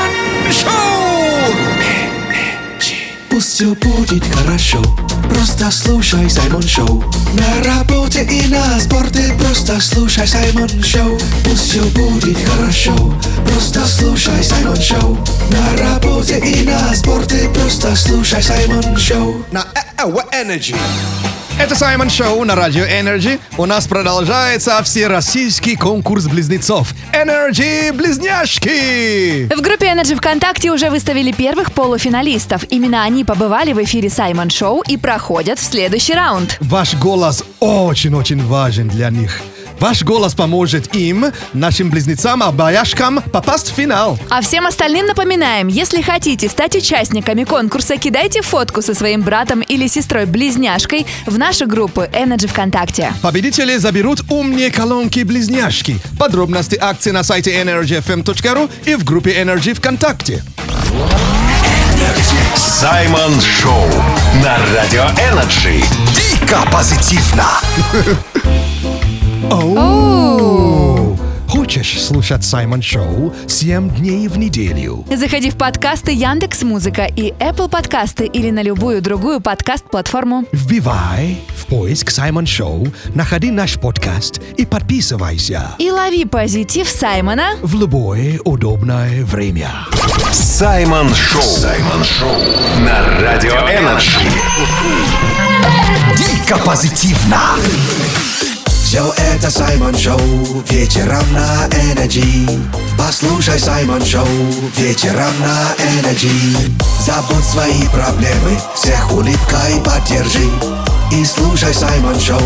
[3.38, 4.82] Пусть все будет хорошо
[5.30, 11.84] Просто слушай Саймон Шоу На работе и на спорте Просто слушай Саймон Шоу Пусть все
[11.84, 12.96] будет хорошо
[13.46, 15.20] Просто слушай Саймон Шоу
[15.52, 19.68] На работе и на спорте Просто слушай Саймон Шоу На
[20.34, 20.74] Energy
[21.60, 23.40] Это Саймон Шоу на Радио Energy.
[23.58, 26.94] У нас продолжается всероссийский конкурс близнецов.
[27.12, 29.52] Energy Близняшки!
[29.52, 32.64] В группе Energy ВКонтакте уже выставили первых полуфиналистов.
[32.70, 36.58] Именно они побывали в эфире Саймон Шоу и проходят в следующий раунд.
[36.62, 39.42] Ваш голос очень-очень важен для них.
[39.80, 44.18] Ваш голос поможет им, нашим близнецам-обаяшкам, попасть в финал.
[44.30, 49.88] А всем остальным напоминаем, если хотите стать участниками конкурса, кидайте фотку со своим братом или
[49.88, 53.14] сестрой-близняшкой в нашу группу Energy ВКонтакте.
[53.22, 55.98] Победители заберут умные колонки-близняшки.
[56.18, 60.44] Подробности акции на сайте energyfm.ru и в группе Energy ВКонтакте.
[62.56, 63.88] Саймон Шоу
[64.44, 65.84] на Радио Energy.
[66.16, 67.46] Дико позитивно.
[69.52, 71.18] Оу.
[71.48, 75.06] Хочешь слушать Саймон Шоу 7 дней в неделю?
[75.14, 80.46] Заходи в подкасты Яндекс Музыка и Apple подкасты или на любую другую подкаст-платформу.
[80.52, 87.80] Вбивай в поиск Саймон Шоу, находи наш подкаст и подписывайся И лови позитив Саймона в
[87.80, 89.70] любое удобное время.
[90.32, 91.42] Саймон Шоу.
[91.42, 92.36] Саймон Шоу
[92.80, 94.20] на Radio Energy.
[96.18, 97.40] Дико позитивно.
[98.88, 100.18] Все это Саймон Шоу
[100.70, 102.50] вечером на Energy.
[102.98, 104.26] Послушай Саймон Шоу
[104.78, 106.72] вечером на Energy.
[107.02, 110.50] Забудь свои проблемы, всех улыбкой поддержи.
[111.12, 112.40] И слушай Саймон Шоу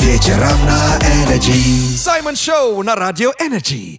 [0.00, 1.96] вечером на Energy.
[1.96, 3.98] Саймон Шоу на Радио Energy.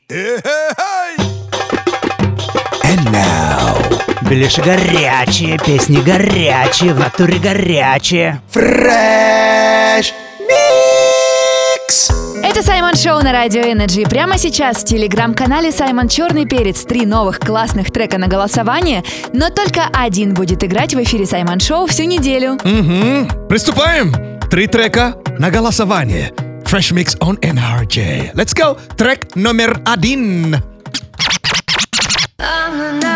[2.83, 3.75] And now,
[4.29, 8.39] Беляши горячие, песни горячие, в натуре горячие.
[8.53, 10.13] Fresh
[11.87, 12.11] Mix.
[12.43, 14.03] Это Саймон Шоу на Радио Energy.
[14.03, 19.87] Прямо сейчас в телеграм-канале Саймон Черный Перец три новых классных трека на голосование, но только
[19.93, 22.57] один будет играть в эфире Саймон Шоу всю неделю.
[22.63, 23.47] Мгм.
[23.47, 24.13] Приступаем.
[24.49, 26.31] Три трека на голосование.
[26.63, 28.33] Fresh Mix on NRJ.
[28.33, 28.77] Let's go.
[28.97, 30.57] Трек номер один.
[31.17, 33.06] Трек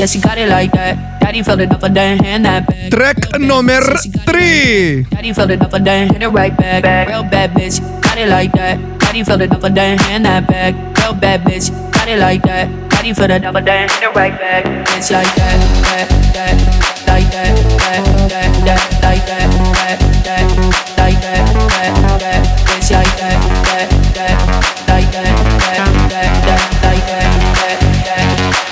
[0.00, 1.20] yeah, she got it like that.
[1.20, 2.88] Daddy felt it up and then hand that back.
[2.90, 3.84] Track number
[4.24, 5.04] three.
[5.12, 7.06] Daddy felt it up and then hand it right back.
[7.06, 8.80] Real bad bitch, got it like that.
[8.98, 10.72] Daddy felt it up and then hand that back.
[10.96, 12.72] Real bad bitch, got it like that.
[12.88, 14.64] Daddy felt it up and then hand it right back.
[14.96, 16.56] It's like that, that, that,
[17.04, 17.52] like that,
[17.84, 18.00] that,
[18.32, 20.48] that, that, like that, that, that,
[20.96, 21.44] like that,
[21.76, 22.78] that, that.
[22.78, 23.36] It's like that,
[23.68, 23.99] that.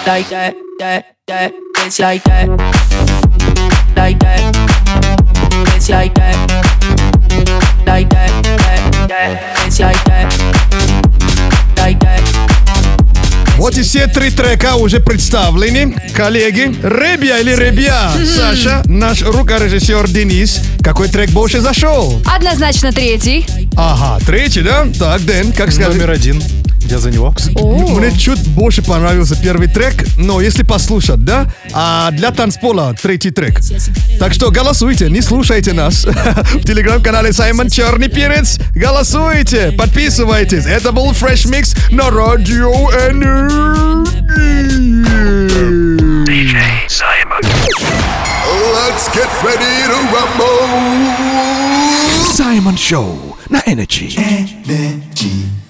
[0.09, 2.49] Like that, that, that, bitch like that,
[3.95, 4.41] like that,
[5.67, 6.35] bitch like that,
[7.85, 10.33] like that, that, that, bitch like that,
[11.77, 12.23] like that.
[13.59, 15.95] Вот и все три трека уже представлены.
[16.15, 18.11] Коллеги, Ребя или Ребя?
[18.25, 20.63] Саша, наш рукорежиссер Денис.
[20.83, 22.23] Какой трек больше зашел?
[22.25, 23.47] Однозначно третий.
[23.77, 24.87] Ага, третий, да?
[24.99, 25.97] Так, Дэн, как сказать?
[25.97, 26.43] Номер один.
[26.89, 27.35] Я за него.
[27.55, 31.47] Мне чуть больше понравился первый трек, но если послушать, да?
[31.73, 33.61] А для танцпола третий трек.
[34.19, 36.05] Так что голосуйте, не слушайте нас.
[36.55, 38.59] В телеграм-канале Саймон Черный Перец.
[38.75, 40.65] Голосуйте, подписывайтесь.
[40.65, 42.73] Это был Fresh Mix на Радио
[43.09, 44.09] Energy.
[48.75, 51.29] Let's get ready to rumble.
[52.33, 54.17] Саймон Шоу на Energy.
[54.17, 55.68] Energy.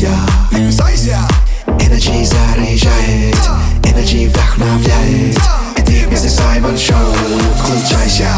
[0.00, 1.18] Не кусайся.
[1.66, 3.36] Energy заряжает,
[3.82, 5.38] Energy вдохновляет.
[5.76, 7.14] И ты вместе с Саймон Шоу.
[7.58, 8.28] Включайся.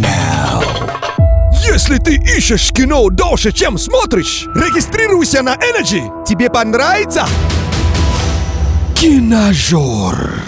[0.00, 0.62] Now.
[1.64, 6.24] Если ты ищешь кино дольше, чем смотришь, регистрируйся на Energy.
[6.26, 7.26] Тебе понравится?
[8.94, 10.47] Киножор.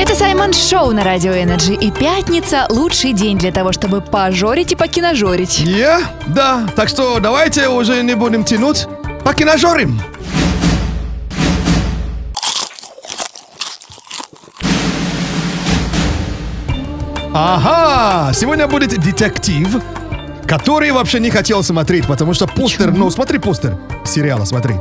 [0.00, 1.74] Это Саймон Шоу на Радио Energy.
[1.74, 5.58] И пятница– лучший день для того, чтобы пожорить и покиножорить.
[5.58, 6.00] Я?
[6.28, 6.68] Да.
[6.76, 8.86] Так что давайте уже не будем тянуть.
[9.24, 10.00] Покиножорим.
[17.34, 19.82] Ага, сегодня будет детектив,
[20.46, 24.76] который вообще не хотел смотреть, потому что постер, ну смотри постер сериала, смотри.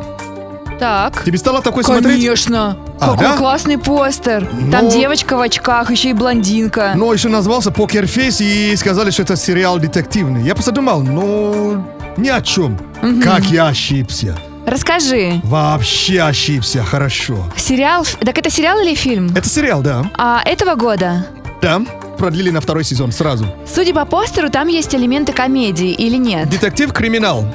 [0.80, 1.24] Так.
[1.24, 2.18] Тебе стало такой смотреть?
[2.24, 2.78] Конечно.
[3.00, 3.38] А, Какой да?
[3.38, 4.46] классный постер.
[4.72, 6.94] Там Ну- девочка в очках, еще и блондинка.
[6.96, 10.44] Но еще назывался Покерфейс и сказали, что это сериал детективный.
[10.44, 11.84] Я просто думал, ну,
[12.18, 12.78] ни о чем.
[13.24, 14.38] Как я ошибся.
[14.66, 15.40] Расскажи.
[15.46, 17.38] Вообще ошибся, хорошо.
[17.56, 18.06] Сериал...
[18.20, 19.32] Так это сериал или фильм?
[19.36, 20.12] Это сериал, да.
[20.18, 21.26] А этого года?
[21.62, 21.82] Да,
[22.18, 23.46] продлили на второй сезон сразу.
[23.66, 26.50] Судя по постеру, там есть элементы комедии или нет?
[26.50, 27.46] Детектив-криминал.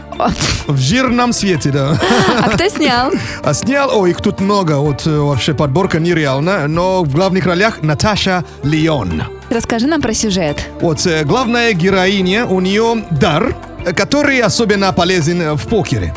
[0.66, 1.98] В жирном свете, да.
[2.40, 3.11] А кто снял?
[3.44, 7.83] А снял, ой, их тут много, вот э, вообще подборка нереальная, но в главных ролях
[7.83, 9.22] Наташа Леон.
[9.51, 10.64] Расскажи нам про сюжет.
[10.81, 16.14] Вот э, главная героиня, у нее дар, э, который особенно полезен в покере.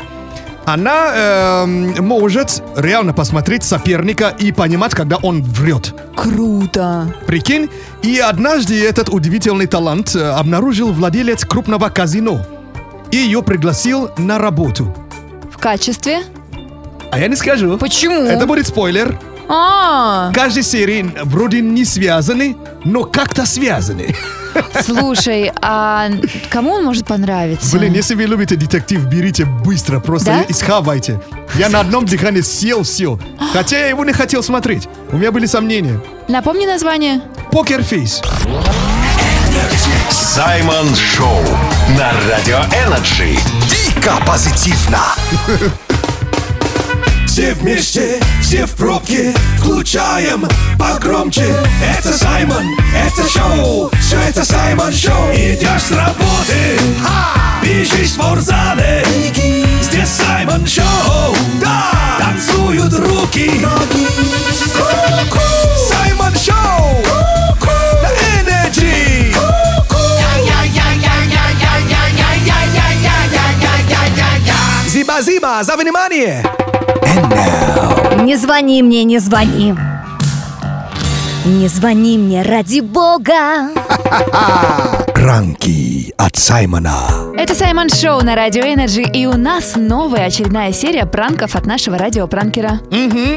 [0.66, 1.12] Она
[1.64, 5.94] эм, может реально посмотреть соперника и понимать, когда он врет.
[6.16, 7.14] Круто.
[7.24, 7.70] Прикинь,
[8.02, 12.40] и однажды этот удивительный талант э, обнаружил владелец крупного казино.
[13.12, 14.92] И ее пригласил на работу.
[15.52, 16.22] В качестве?
[17.12, 17.78] А я не скажу.
[17.78, 18.24] Почему?
[18.24, 19.16] Это будет спойлер.
[19.48, 24.16] А, Каждой серии вроде не связаны, но как-то связаны.
[24.84, 26.08] Слушай, а
[26.50, 27.76] кому он может понравиться?
[27.76, 30.42] Блин, если вы любите детектив, берите быстро, просто Да?
[30.42, 31.20] и схавайте.
[31.56, 33.18] Я на одном дыхании съел все.
[33.52, 34.88] Хотя я его не хотел смотреть.
[35.12, 36.00] У меня были сомнения.
[36.28, 37.20] Напомни название.
[37.52, 38.20] Покерфейс.
[40.10, 41.40] Саймон Шоу
[41.98, 43.36] на Радио Energy.
[43.68, 44.98] Дико позитивно.
[47.36, 51.44] Все вместе, все в пробке, включаем погромче.
[51.84, 55.34] Это Саймон, это шоу, все это Саймон Шоу.
[55.34, 56.80] Идешь с работы,
[57.62, 59.04] бежишь в спортзале.
[59.82, 63.60] Здесь Саймон Шоу, да, танцуют руки.
[65.90, 67.04] Саймон Шоу,
[68.00, 68.08] на
[68.40, 69.36] Energy.
[74.88, 76.65] Зиба-зиба, за внимание!
[78.22, 79.74] Не звони мне, не звони.
[81.44, 83.70] Не звони мне ради бога.
[85.14, 87.08] Пранки от Саймона.
[87.36, 91.98] Это Саймон Шоу на Радио Energy, и у нас новая очередная серия пранков от нашего
[91.98, 92.80] радиопранкера.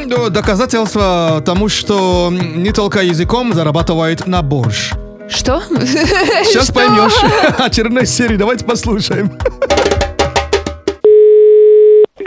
[0.07, 4.91] Да, доказательство тому, что не только языком зарабатывает на борщ.
[5.29, 5.61] Что?
[5.69, 6.73] Сейчас Что?
[6.73, 7.13] поймешь.
[7.59, 9.31] Очередной серии, давайте послушаем.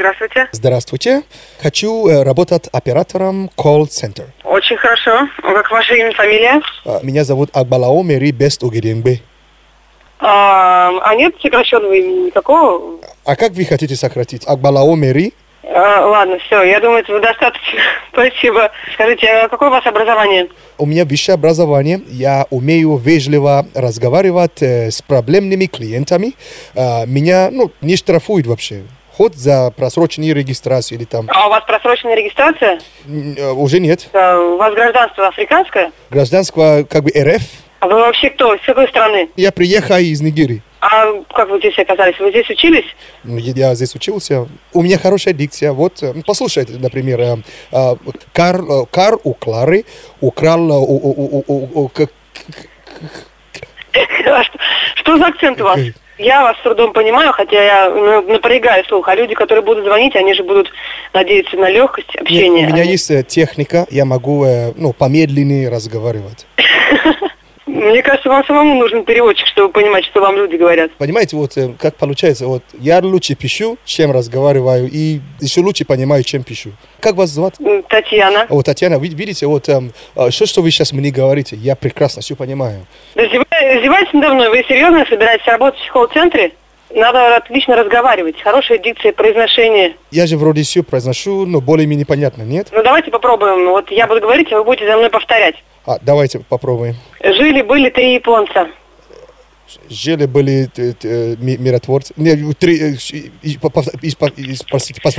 [0.03, 0.49] Здравствуйте.
[0.51, 1.23] Здравствуйте.
[1.63, 4.25] Хочу э, работать оператором колл-центр.
[4.43, 5.29] Очень хорошо.
[5.41, 6.61] Как ваше имя, фамилия?
[6.85, 9.21] А, Меня зовут Акбалао Мери Бест Угеденгбе.
[10.19, 12.99] А, а нет сокращенного имени никакого?
[13.25, 14.43] А как вы хотите сократить?
[14.45, 15.35] Акбалао Мери?
[15.63, 17.79] А, ладно, все, я думаю, этого достаточно.
[18.13, 18.73] Спасибо.
[18.95, 20.49] Скажите, а какое у вас образование?
[20.79, 22.01] У меня высшее образование.
[22.09, 26.33] Я умею вежливо разговаривать э, с проблемными клиентами.
[26.75, 28.83] А, Меня ну, не штрафуют вообще.
[29.17, 31.27] Хоть за просроченную регистрацию или там...
[31.29, 32.81] А у вас просроченная регистрация?
[33.07, 34.09] Э, Уже нет.
[34.15, 35.93] А, у вас гражданство африканское?
[36.11, 37.43] Гражданство как бы РФ.
[37.81, 38.57] А вы вообще кто?
[38.57, 39.29] С какой страны?
[39.37, 40.63] Я приехал из Нигерии.
[40.81, 42.19] А как вы здесь оказались?
[42.19, 42.87] Вы здесь учились?
[43.25, 44.49] Ну, Я здесь учился.
[44.73, 45.73] У меня хорошая дикция.
[45.73, 47.37] Вот, э, послушайте, например, э,
[48.33, 49.85] Кар, Кар у Клары
[50.21, 50.71] украл...
[50.73, 51.91] у- у- у- у- у-
[54.25, 54.59] А что,
[54.97, 55.79] что за акцент у вас?
[56.19, 60.15] Я вас с трудом понимаю, хотя я ну, напрягаю слух, а люди, которые будут звонить,
[60.15, 60.71] они же будут
[61.13, 62.63] надеяться на легкость общения.
[62.63, 66.47] Нет, у меня Они- есть э, техника, я могу э, ну, помедленнее разговаривать.
[67.83, 70.93] Мне кажется, вам самому нужен переводчик, чтобы понимать, что вам люди говорят.
[70.93, 76.23] Понимаете, вот э, как получается, вот я лучше пишу, чем разговариваю, и еще лучше понимаю,
[76.23, 76.71] чем пишу.
[77.01, 77.55] Как вас зовут?
[77.89, 78.47] Татьяна.
[78.49, 82.37] Вот, Татьяна, вы видите, вот эм, э, что вы сейчас мне говорите, я прекрасно все
[82.37, 82.87] понимаю.
[83.17, 84.49] Да зеваете надо мной?
[84.49, 86.53] Вы серьезно собираетесь работать в колл-центре?
[86.95, 88.41] Надо отлично разговаривать.
[88.43, 89.97] Хорошая дикция, произношение.
[90.11, 92.69] Я же вроде все произношу, но более-менее понятно, нет?
[92.71, 93.67] Ну, давайте попробуем.
[93.71, 95.57] Вот я буду говорить, а вы будете за мной повторять.
[95.87, 96.97] А, давайте попробуем.
[97.23, 98.69] Жили-были три японца.
[99.89, 102.13] Жили были э, э, ми- миротворцы.
[102.17, 102.97] Не, три,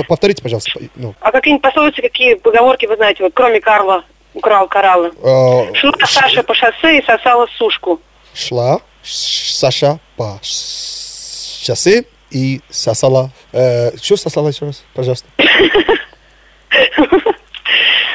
[0.07, 0.71] повторите, пожалуйста.
[0.73, 3.23] по- Ну, А какие-нибудь пословицы, какие поговорки вы знаете?
[3.23, 4.03] Вот кроме Карла
[4.33, 5.11] украл кораллы.
[5.23, 7.99] э, Шла Саша по шоссе и сосала сушку.
[8.35, 13.31] шла Саша по шоссе и сосала...
[13.51, 15.27] э, что сосала еще раз, пожалуйста?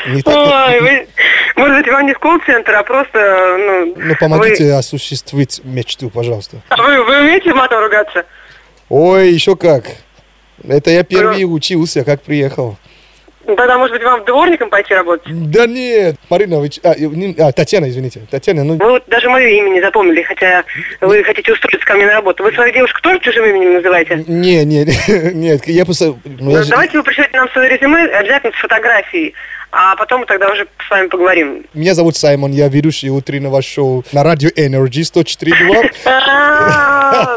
[0.07, 1.09] Не так, Ой, вы,
[1.59, 3.94] может быть, вам не в колл-центр, а просто, ну...
[3.96, 6.59] ну, помогите осуществить мечту, пожалуйста.
[6.76, 8.24] Вы, вы, вы умеете матом ругаться?
[8.88, 9.84] Ой, еще как.
[10.66, 12.76] Это я первый учился, как приехал.
[13.48, 15.26] Ну, Тогда, может быть, вам дворником пойти работать?
[15.50, 18.20] Да нет, Марина, вы а, не- а, Татьяна, извините.
[18.30, 20.64] Татьяна, ну, Вы вот даже мое имя не запомнили, хотя
[21.00, 22.42] вы хотите устроиться ко мне на работу.
[22.42, 24.22] Вы свою девушку тоже чужим именем называете?
[24.28, 24.84] не, не,
[25.32, 26.09] нет, я просто...
[26.09, 29.32] ну, Ну, я же- давайте вы пришлете нам свое резюме, обязательно с фотографией,
[29.70, 31.64] а потом мы тогда уже с вами поговорим.
[31.74, 35.92] Меня зовут Саймон, я ведущий утреннего шоу на радио Energy 104.2.
[36.06, 37.36] А,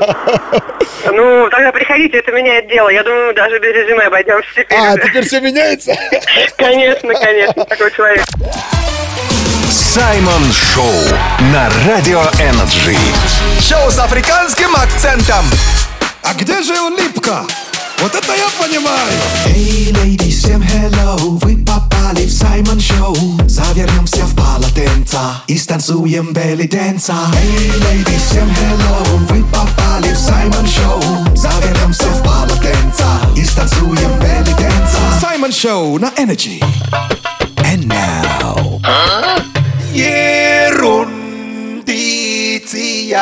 [1.11, 2.89] Ну, тогда приходите, это меняет дело.
[2.89, 4.77] Я думаю, мы даже без резюме обойдемся теперь.
[4.77, 5.93] А, теперь все меняется?
[6.57, 8.23] Конечно, конечно, такой человек.
[9.69, 10.91] Саймон Шоу
[11.53, 12.95] на Радио Energy.
[13.61, 15.45] Шоу с африканским акцентом.
[16.23, 17.41] А где же улыбка?
[18.01, 19.11] Вот это я понимаю.
[19.45, 23.15] Эй, леди, всем hello, вы попали в Саймон Шоу.
[23.47, 30.17] Завернемся в полотенца и станцуем belly dance а Эй, леди, всем hello, вы попали в
[30.17, 31.35] Саймон Шоу.
[31.35, 33.05] Завернемся в полотенца
[33.37, 36.59] и станцуем belly dance а Саймон Шоу на Energy.
[37.57, 38.81] And now
[41.91, 43.19] Ерундиция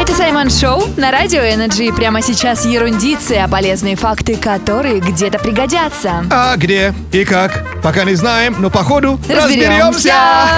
[0.00, 1.92] Это Саймон Шоу на Радио Energy.
[1.92, 6.24] Прямо сейчас ерундиция, полезные факты, которые где-то пригодятся.
[6.30, 7.64] А где и как?
[7.82, 10.12] Пока не знаем, но походу Разберемся.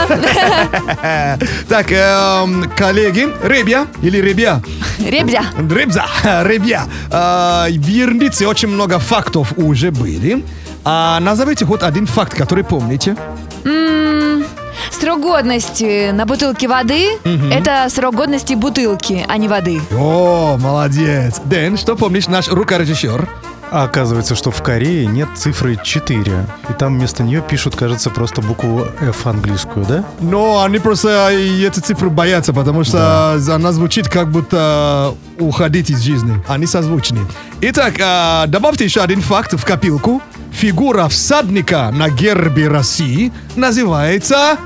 [0.09, 1.39] разберемся.
[1.69, 4.61] Так, эм, коллеги, ребя или ребя?
[5.05, 5.43] Ребзя.
[5.59, 6.05] Ребза,
[6.45, 6.85] ребя.
[7.11, 10.45] А, В Ерндице очень много фактов уже были.
[10.85, 13.17] А назовите хоть один факт, который помните.
[13.65, 14.45] М,
[14.91, 17.53] Срок годности на бутылке воды Мгм.
[17.53, 19.81] это срок годности бутылки, а не воды.
[19.93, 21.41] О, молодец.
[21.45, 23.29] Дэн, что помнишь, наш рукорежиссер?
[23.71, 26.47] А оказывается, что в Корее нет цифры 4.
[26.71, 30.05] И там вместо нее пишут, кажется, просто букву F английскую, да?
[30.21, 36.43] Но они просто эти цифры боятся, потому что она звучит как будто уходить из жизни.
[36.49, 37.21] Они созвучны.
[37.61, 40.23] Итак, а, добавьте еще один факт в копилку.
[40.51, 44.57] Фигура всадника на гербе России называется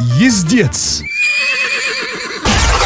[0.00, 1.02] ездец.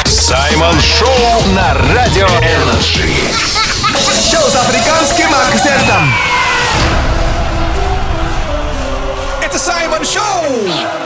[0.05, 3.09] Саймон Шоу на Радио Energy.
[4.31, 6.15] Шоу с африканским акцентом.
[9.43, 11.06] Это Саймон Шоу!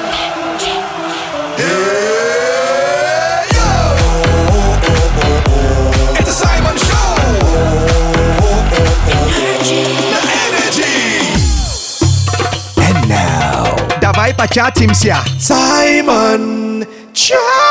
[14.40, 15.18] Давай початимся.
[15.38, 17.69] Саймон Чат!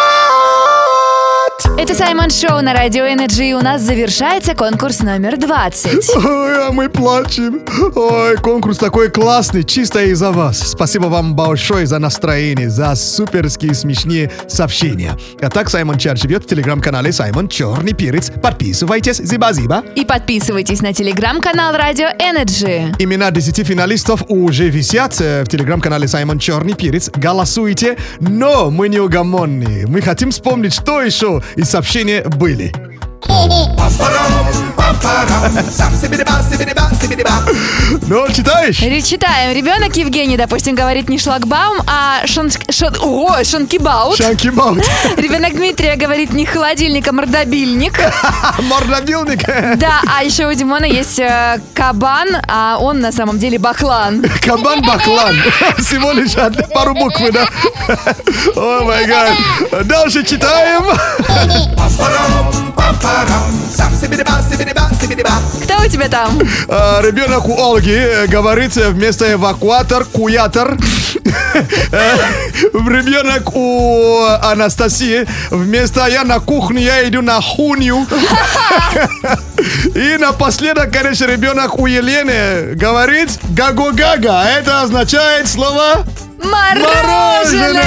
[1.82, 6.09] Это Саймон Шоу на Радио Energy, и у нас завершается конкурс номер 20.
[6.17, 7.61] Ой, а мы плачем.
[7.95, 10.59] Ой, конкурс такой классный, чисто из-за вас.
[10.71, 15.17] Спасибо вам большое за настроение, за суперские смешные сообщения.
[15.41, 18.30] А так Саймон Чат живет в телеграм-канале Саймон Черный Перец.
[18.30, 19.86] Подписывайтесь, зиба-зиба.
[19.95, 22.93] И подписывайтесь на телеграм-канал Радио Energy.
[22.99, 27.09] Имена 10 финалистов уже висят э, в телеграм-канале Саймон Черный Перец.
[27.15, 29.88] Голосуйте, но мы неугомонные.
[29.88, 32.88] Мы хотим вспомнить, что еще из сообщения были.
[38.07, 38.78] Ну, читаешь?
[39.05, 39.55] Читаем.
[39.55, 42.47] Ребенок Евгений, допустим, говорит не шлагбаум, а шон...
[42.70, 44.17] шон- О, шонкибаут.
[44.17, 44.84] Шанкибаут.
[45.17, 47.93] Ребенок Дмитрия говорит не холодильник, а мордобильник.
[48.59, 49.45] Мордобилник.
[49.78, 54.22] Да, а еще у Димона есть э, кабан, а он на самом деле баклан.
[54.45, 55.36] Кабан-баклан.
[55.78, 56.34] Всего лишь
[56.74, 57.47] пару букв, да?
[58.55, 59.88] О май гад.
[59.88, 60.84] Дальше читаем.
[65.64, 66.39] Кто у тебя там?
[66.68, 70.78] А, Ребенок у Олги э, говорит э, вместо эвакуатор куятор.
[71.91, 72.18] Э,
[72.74, 78.05] Ребенок у Анастасии вместо я на кухню, я иду на хунью.
[79.95, 84.43] И напоследок, конечно, ребенок у Елены говорит гаго-гага.
[84.43, 86.05] Это означает слово
[86.43, 87.80] Мороженое!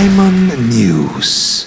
[0.00, 1.66] Плюс.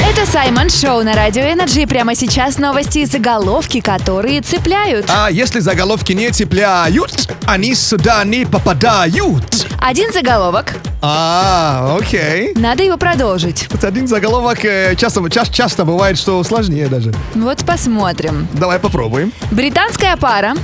[0.00, 1.86] Это Саймон Шоу на Радио Energy.
[1.86, 5.06] Прямо сейчас новости и заголовки, которые цепляют.
[5.08, 9.68] А если заголовки не цепляют, они сюда не попадают.
[9.80, 10.74] Один заголовок.
[11.00, 12.52] А, окей.
[12.56, 13.68] Надо его продолжить.
[13.70, 17.14] Вот один заголовок э, часто, ча- часто бывает, что сложнее даже.
[17.36, 18.48] Вот посмотрим.
[18.54, 19.32] Давай попробуем.
[19.52, 20.54] Британская пара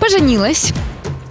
[0.00, 0.72] поженилась.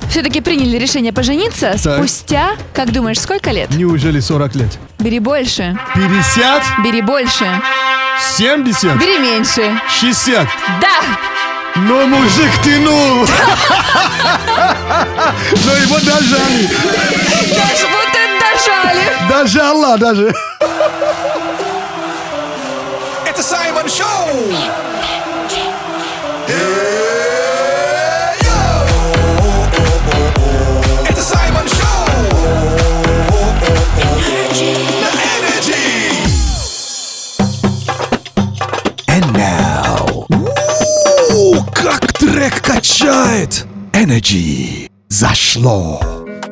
[0.10, 1.98] Все-таки приняли решение пожениться Так.
[1.98, 3.70] спустя, как думаешь, сколько лет?
[3.72, 4.78] Неужели 40 лет?
[5.00, 5.78] Бери больше.
[5.94, 6.64] 50?
[6.84, 7.46] Бери больше.
[8.38, 8.98] 70?
[8.98, 9.80] Бери меньше.
[10.00, 10.48] 60?
[10.82, 11.00] Да!
[11.78, 13.28] Но мужик тянул!
[15.66, 16.70] Но его дожали!
[17.54, 19.04] Даже вот это дожали!
[19.30, 20.34] Дожала даже!
[23.26, 24.54] Это Саймон Шоу!
[41.76, 43.66] Как трек качает.
[43.92, 44.90] Energy.
[45.10, 46.00] Зашло.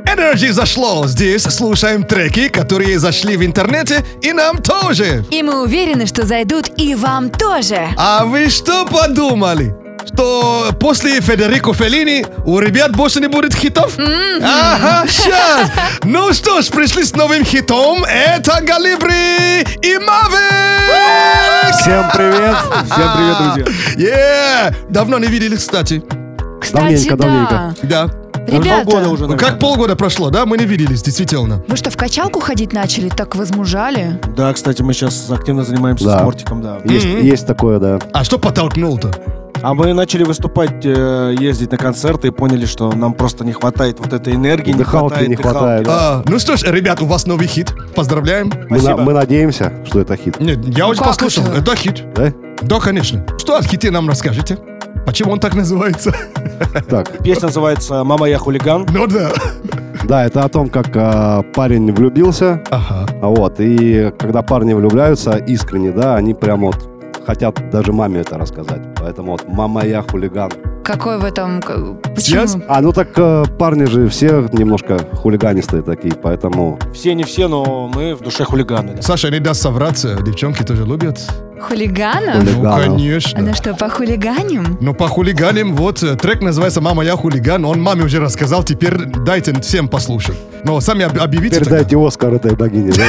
[0.05, 1.07] Energy зашло!
[1.07, 5.25] Здесь слушаем треки, которые зашли в интернете, и нам тоже!
[5.31, 7.89] И мы уверены, что зайдут и вам тоже.
[7.97, 9.73] А вы что подумали?
[10.05, 13.97] Что после Федерико Феллини у ребят больше не будет хитов?
[13.97, 15.69] Ага, сейчас!
[16.03, 18.03] Ну что ж, пришли с новым хитом.
[18.03, 21.75] Это Галибри и Мавик!
[21.79, 22.55] Всем привет!
[22.91, 23.65] Всем привет, друзья!
[23.97, 24.75] Yeah!
[24.89, 26.03] Давно не видели, кстати.
[26.61, 27.23] Кстати, Давненько, да.
[27.23, 27.75] давненько.
[27.83, 28.09] Да.
[28.47, 30.45] Ребята, Полгода уже, Ну, как полгода прошло, да?
[30.45, 31.63] Мы не виделись, действительно.
[31.67, 33.07] вы что, в качалку ходить начали?
[33.07, 34.19] Так возмужали?
[34.35, 36.19] Да, кстати, мы сейчас активно занимаемся Да.
[36.19, 36.79] спортиком, да.
[36.83, 37.99] Есть, есть такое, да.
[38.11, 39.11] А что подтолкнул-то?
[39.63, 43.97] А мы начали выступать, э, ездить на концерты и поняли, что нам просто не хватает
[43.99, 45.87] вот этой энергии, Дыхалки не хватает.
[45.89, 47.73] А, ну что ж, ребят, у вас новый хит.
[47.95, 48.51] Поздравляем.
[48.69, 50.37] Мы, на- мы надеемся, что это хит.
[50.41, 51.45] Нет, я уже как послушал.
[51.45, 51.59] это?
[51.61, 51.75] Это?
[51.77, 52.03] хит.
[52.13, 52.33] Да?
[52.61, 53.25] Да, конечно.
[53.37, 54.57] Что о хите нам расскажете?
[55.05, 56.13] Почему он так называется?
[56.89, 58.85] Так, Песня называется «Мама, я хулиган».
[58.91, 59.29] Ну да.
[60.03, 62.61] да, это о том, как а, парень влюбился.
[62.69, 63.05] Ага.
[63.21, 66.92] А Вот, и когда парни влюбляются искренне, да, они прям вот
[67.25, 68.81] хотят даже маме это рассказать.
[68.99, 70.51] Поэтому вот «Мама, я хулиган».
[70.83, 71.61] Какой в этом...
[72.13, 72.61] Почему?
[72.67, 76.77] А, ну так э, парни же все немножко хулиганистые такие, поэтому...
[76.93, 78.95] Все не все, но мы в душе хулиганы.
[78.95, 79.01] да.
[79.01, 80.17] Саша не даст совраться.
[80.21, 81.21] Девчонки тоже любят.
[81.61, 82.43] Хулиганов?
[82.43, 82.73] Ну, Хулиганов.
[82.77, 83.41] А конечно.
[83.41, 84.77] на что, по хулиганим?
[84.81, 87.63] Ну, по хулиганам, вот, э, трек называется «Мама, я хулиган».
[87.63, 90.35] Он маме уже рассказал, теперь дайте всем послушать.
[90.65, 91.55] Но сами об- объявите.
[91.61, 93.03] Теперь дайте Оскар этой богине, да?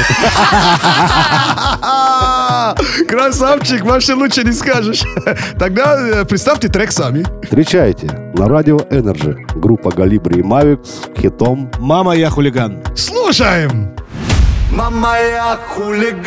[3.09, 5.03] Красавчик, вообще лучше не скажешь.
[5.59, 7.25] Тогда э, представьте трек сами.
[7.43, 12.83] Встречайте на радио Energy группа Галибри и Мавик с хитом «Мама, я хулиган».
[12.97, 13.95] Слушаем!
[14.71, 16.25] Мама, я хулиган.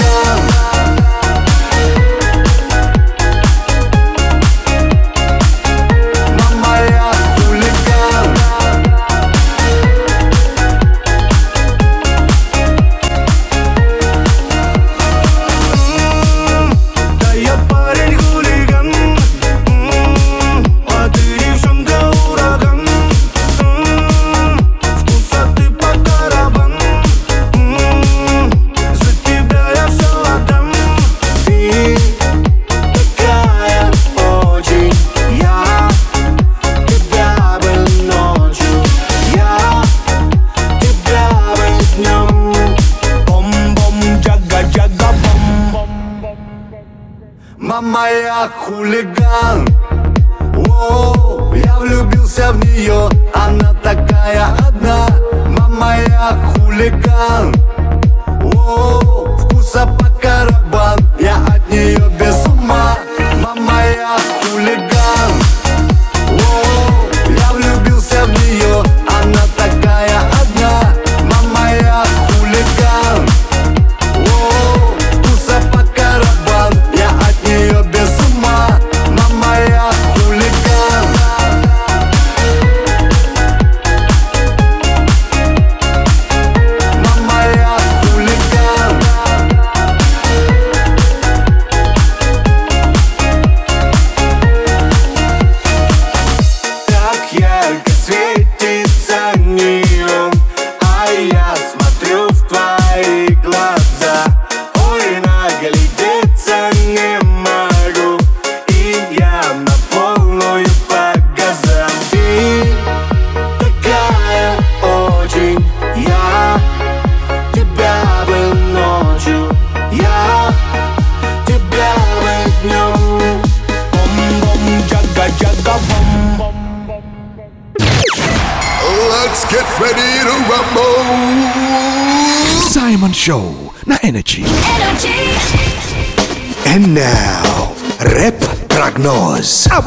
[48.88, 49.17] Я хулиган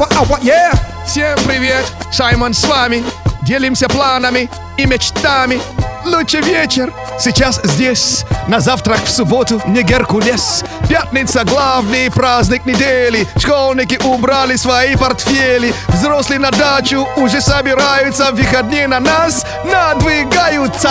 [0.01, 0.73] Ава, ава, yeah!
[1.05, 1.85] Всем привет!
[2.11, 3.03] Саймон с вами.
[3.43, 5.61] Делимся планами и мечтами.
[6.05, 8.25] Лучший вечер сейчас здесь.
[8.47, 10.63] На завтрак в субботу не Геркулес.
[10.89, 13.27] Пятница главный праздник недели.
[13.37, 15.71] Школьники убрали свои портфели.
[15.89, 18.31] Взрослые на дачу уже собираются.
[18.31, 20.89] Выходные на нас надвигаются.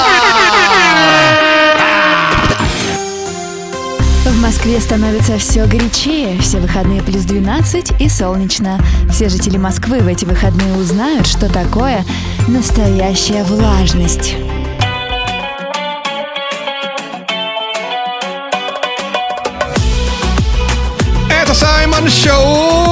[4.25, 6.39] В Москве становится все горячее.
[6.41, 8.79] Все выходные плюс 12 и солнечно.
[9.11, 12.05] Все жители Москвы в эти выходные узнают, что такое
[12.47, 14.35] настоящая влажность.
[21.31, 22.90] Это Саймон Шоу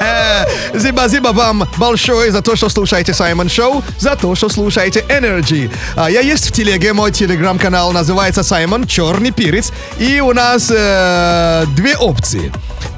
[0.74, 5.70] Зиба-зиба вам большое за то, что слушаете Саймон Шоу, за то, что слушаете Energy.
[5.96, 11.64] А, я есть в телеге, мой телеграм-канал называется Саймон Черный Перец, и у нас э,
[11.76, 12.52] две опции.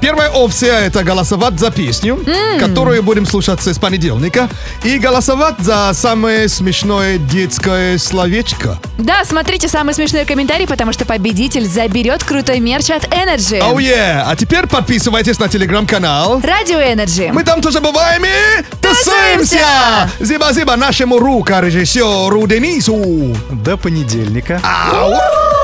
[0.05, 2.23] Первая опция это голосовать за песню,
[2.59, 4.47] которую будем слушать с понедельника,
[4.83, 8.77] и голосовать за самое смешное детское словечко.
[8.99, 13.59] Да, смотрите самый смешной комментарий, потому что победитель заберет крутой мерч от Energy.
[13.59, 14.25] Oh yeah!
[14.27, 16.39] А теперь подписывайтесь на телеграм-канал.
[16.43, 17.31] Радио Energy.
[17.33, 20.07] Мы там тоже бываем и тусуемся!
[20.19, 23.35] Зиба-зиба нашему рукорежиссеру Денису.
[23.49, 24.61] До понедельника.
[24.63, 25.54] Ау!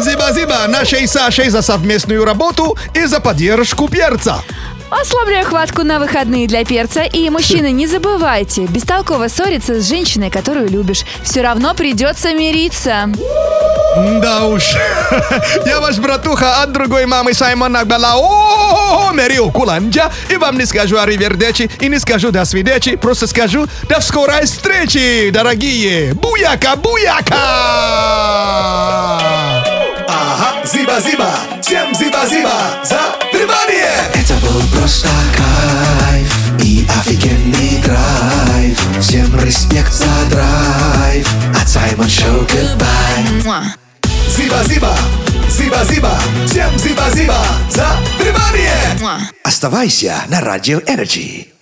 [0.00, 4.42] Зиба-зиба нашей Сашей за совместную работу и за поддержку перца.
[4.90, 7.02] Ослабляю хватку на выходные для перца.
[7.02, 11.04] И, мужчины, не забывайте, бестолково ссориться с женщиной, которую любишь.
[11.22, 13.10] Все равно придется мириться.
[14.20, 14.62] Да уж.
[15.66, 18.14] Я ваш братуха от другой мамы Саймона Бела.
[18.16, 20.10] О, Мерил Куланджа.
[20.28, 22.96] И вам не скажу аривердечи и не скажу до свидечи.
[22.96, 26.14] Просто скажу до скорой встречи, дорогие.
[26.14, 27.34] Буяка, буяка!
[30.08, 31.30] Ага, зиба-зиба,
[31.62, 32.52] всем зиба-зиба
[32.84, 32.98] за
[33.32, 33.90] внимание!
[34.14, 38.78] Это был просто кайф и офигенный драйв.
[39.00, 41.28] Всем респект за драйв.
[41.60, 43.62] От Саймон Шоу goodbye.
[44.36, 44.96] Зиба-зиба,
[45.50, 49.26] зиба-зиба, всем зиба-зиба за внимание!
[49.42, 51.57] Оставайся на Радио Energy.